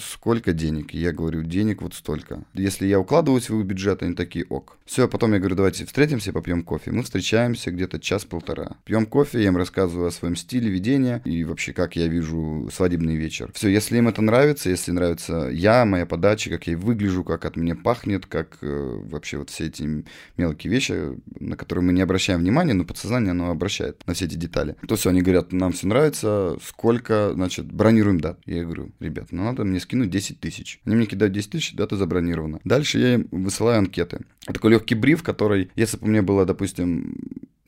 сколько 0.00 0.52
денег? 0.52 0.94
я 0.94 1.12
говорю, 1.12 1.42
денег 1.42 1.82
вот 1.82 1.94
столько. 1.94 2.44
Если 2.54 2.86
я 2.86 3.00
укладываюсь 3.00 3.50
в 3.50 3.58
их 3.58 3.66
бюджет, 3.66 4.02
они 4.02 4.14
такие, 4.14 4.44
ок. 4.48 4.78
Все, 4.84 5.08
потом 5.08 5.32
я 5.32 5.38
говорю, 5.38 5.56
давайте 5.56 5.86
встретимся, 5.86 6.32
попьем 6.32 6.62
кофе. 6.62 6.90
Мы 6.90 7.02
встречаемся 7.02 7.70
где-то 7.70 7.98
час-полтора. 7.98 8.76
Пьем 8.84 9.06
кофе, 9.06 9.40
я 9.40 9.48
им 9.48 9.56
рассказываю 9.56 10.08
о 10.08 10.10
своем 10.10 10.36
стиле 10.36 10.70
ведения 10.70 11.22
и 11.24 11.42
вообще, 11.44 11.72
как 11.72 11.96
я 11.96 12.06
вижу 12.06 12.68
свадебный 12.72 13.16
вечер. 13.16 13.50
Все, 13.54 13.68
если 13.68 13.96
им 13.96 14.08
это 14.08 14.22
нравится, 14.22 14.70
если 14.70 14.92
нравится 14.92 15.48
я, 15.50 15.84
моя 15.84 16.06
подача, 16.06 16.50
как 16.50 16.66
я 16.66 16.76
выгляжу, 16.76 17.24
как 17.24 17.44
от 17.44 17.56
меня 17.56 17.74
пахнет, 17.74 18.26
как 18.26 18.58
э, 18.60 19.00
вообще 19.04 19.38
вот 19.38 19.50
все 19.50 19.66
эти 19.66 20.04
мелкие 20.36 20.70
вещи, 20.70 21.18
на 21.40 21.56
которые 21.56 21.84
мы 21.84 21.92
не 21.92 22.02
обращаем 22.02 22.40
внимания, 22.40 22.74
но 22.74 22.84
подсознание 22.84 23.30
оно 23.30 23.50
обращает 23.50 24.06
на 24.06 24.14
все 24.14 24.26
эти 24.26 24.34
детали. 24.34 24.76
То 24.86 24.96
все, 24.96 25.10
они 25.10 25.22
говорят, 25.22 25.52
нам 25.52 25.72
все 25.72 25.86
нравится, 25.86 26.56
сколько, 26.62 27.32
значит, 27.34 27.63
значит, 27.64 27.76
бронируем 27.76 28.20
дату. 28.20 28.40
Я 28.46 28.64
говорю, 28.64 28.92
ребят, 29.00 29.28
ну 29.30 29.44
надо 29.44 29.64
мне 29.64 29.80
скинуть 29.80 30.10
10 30.10 30.40
тысяч. 30.40 30.80
Они 30.84 30.96
мне 30.96 31.06
кидают 31.06 31.34
10 31.34 31.50
тысяч, 31.50 31.74
дата 31.74 31.96
забронирована. 31.96 32.60
Дальше 32.64 32.98
я 32.98 33.14
им 33.14 33.28
высылаю 33.30 33.78
анкеты. 33.78 34.20
Такой 34.46 34.70
легкий 34.70 34.94
бриф, 34.94 35.22
который, 35.22 35.70
если 35.76 35.96
бы 35.96 36.06
мне 36.06 36.22
было, 36.22 36.44
допустим, 36.44 37.16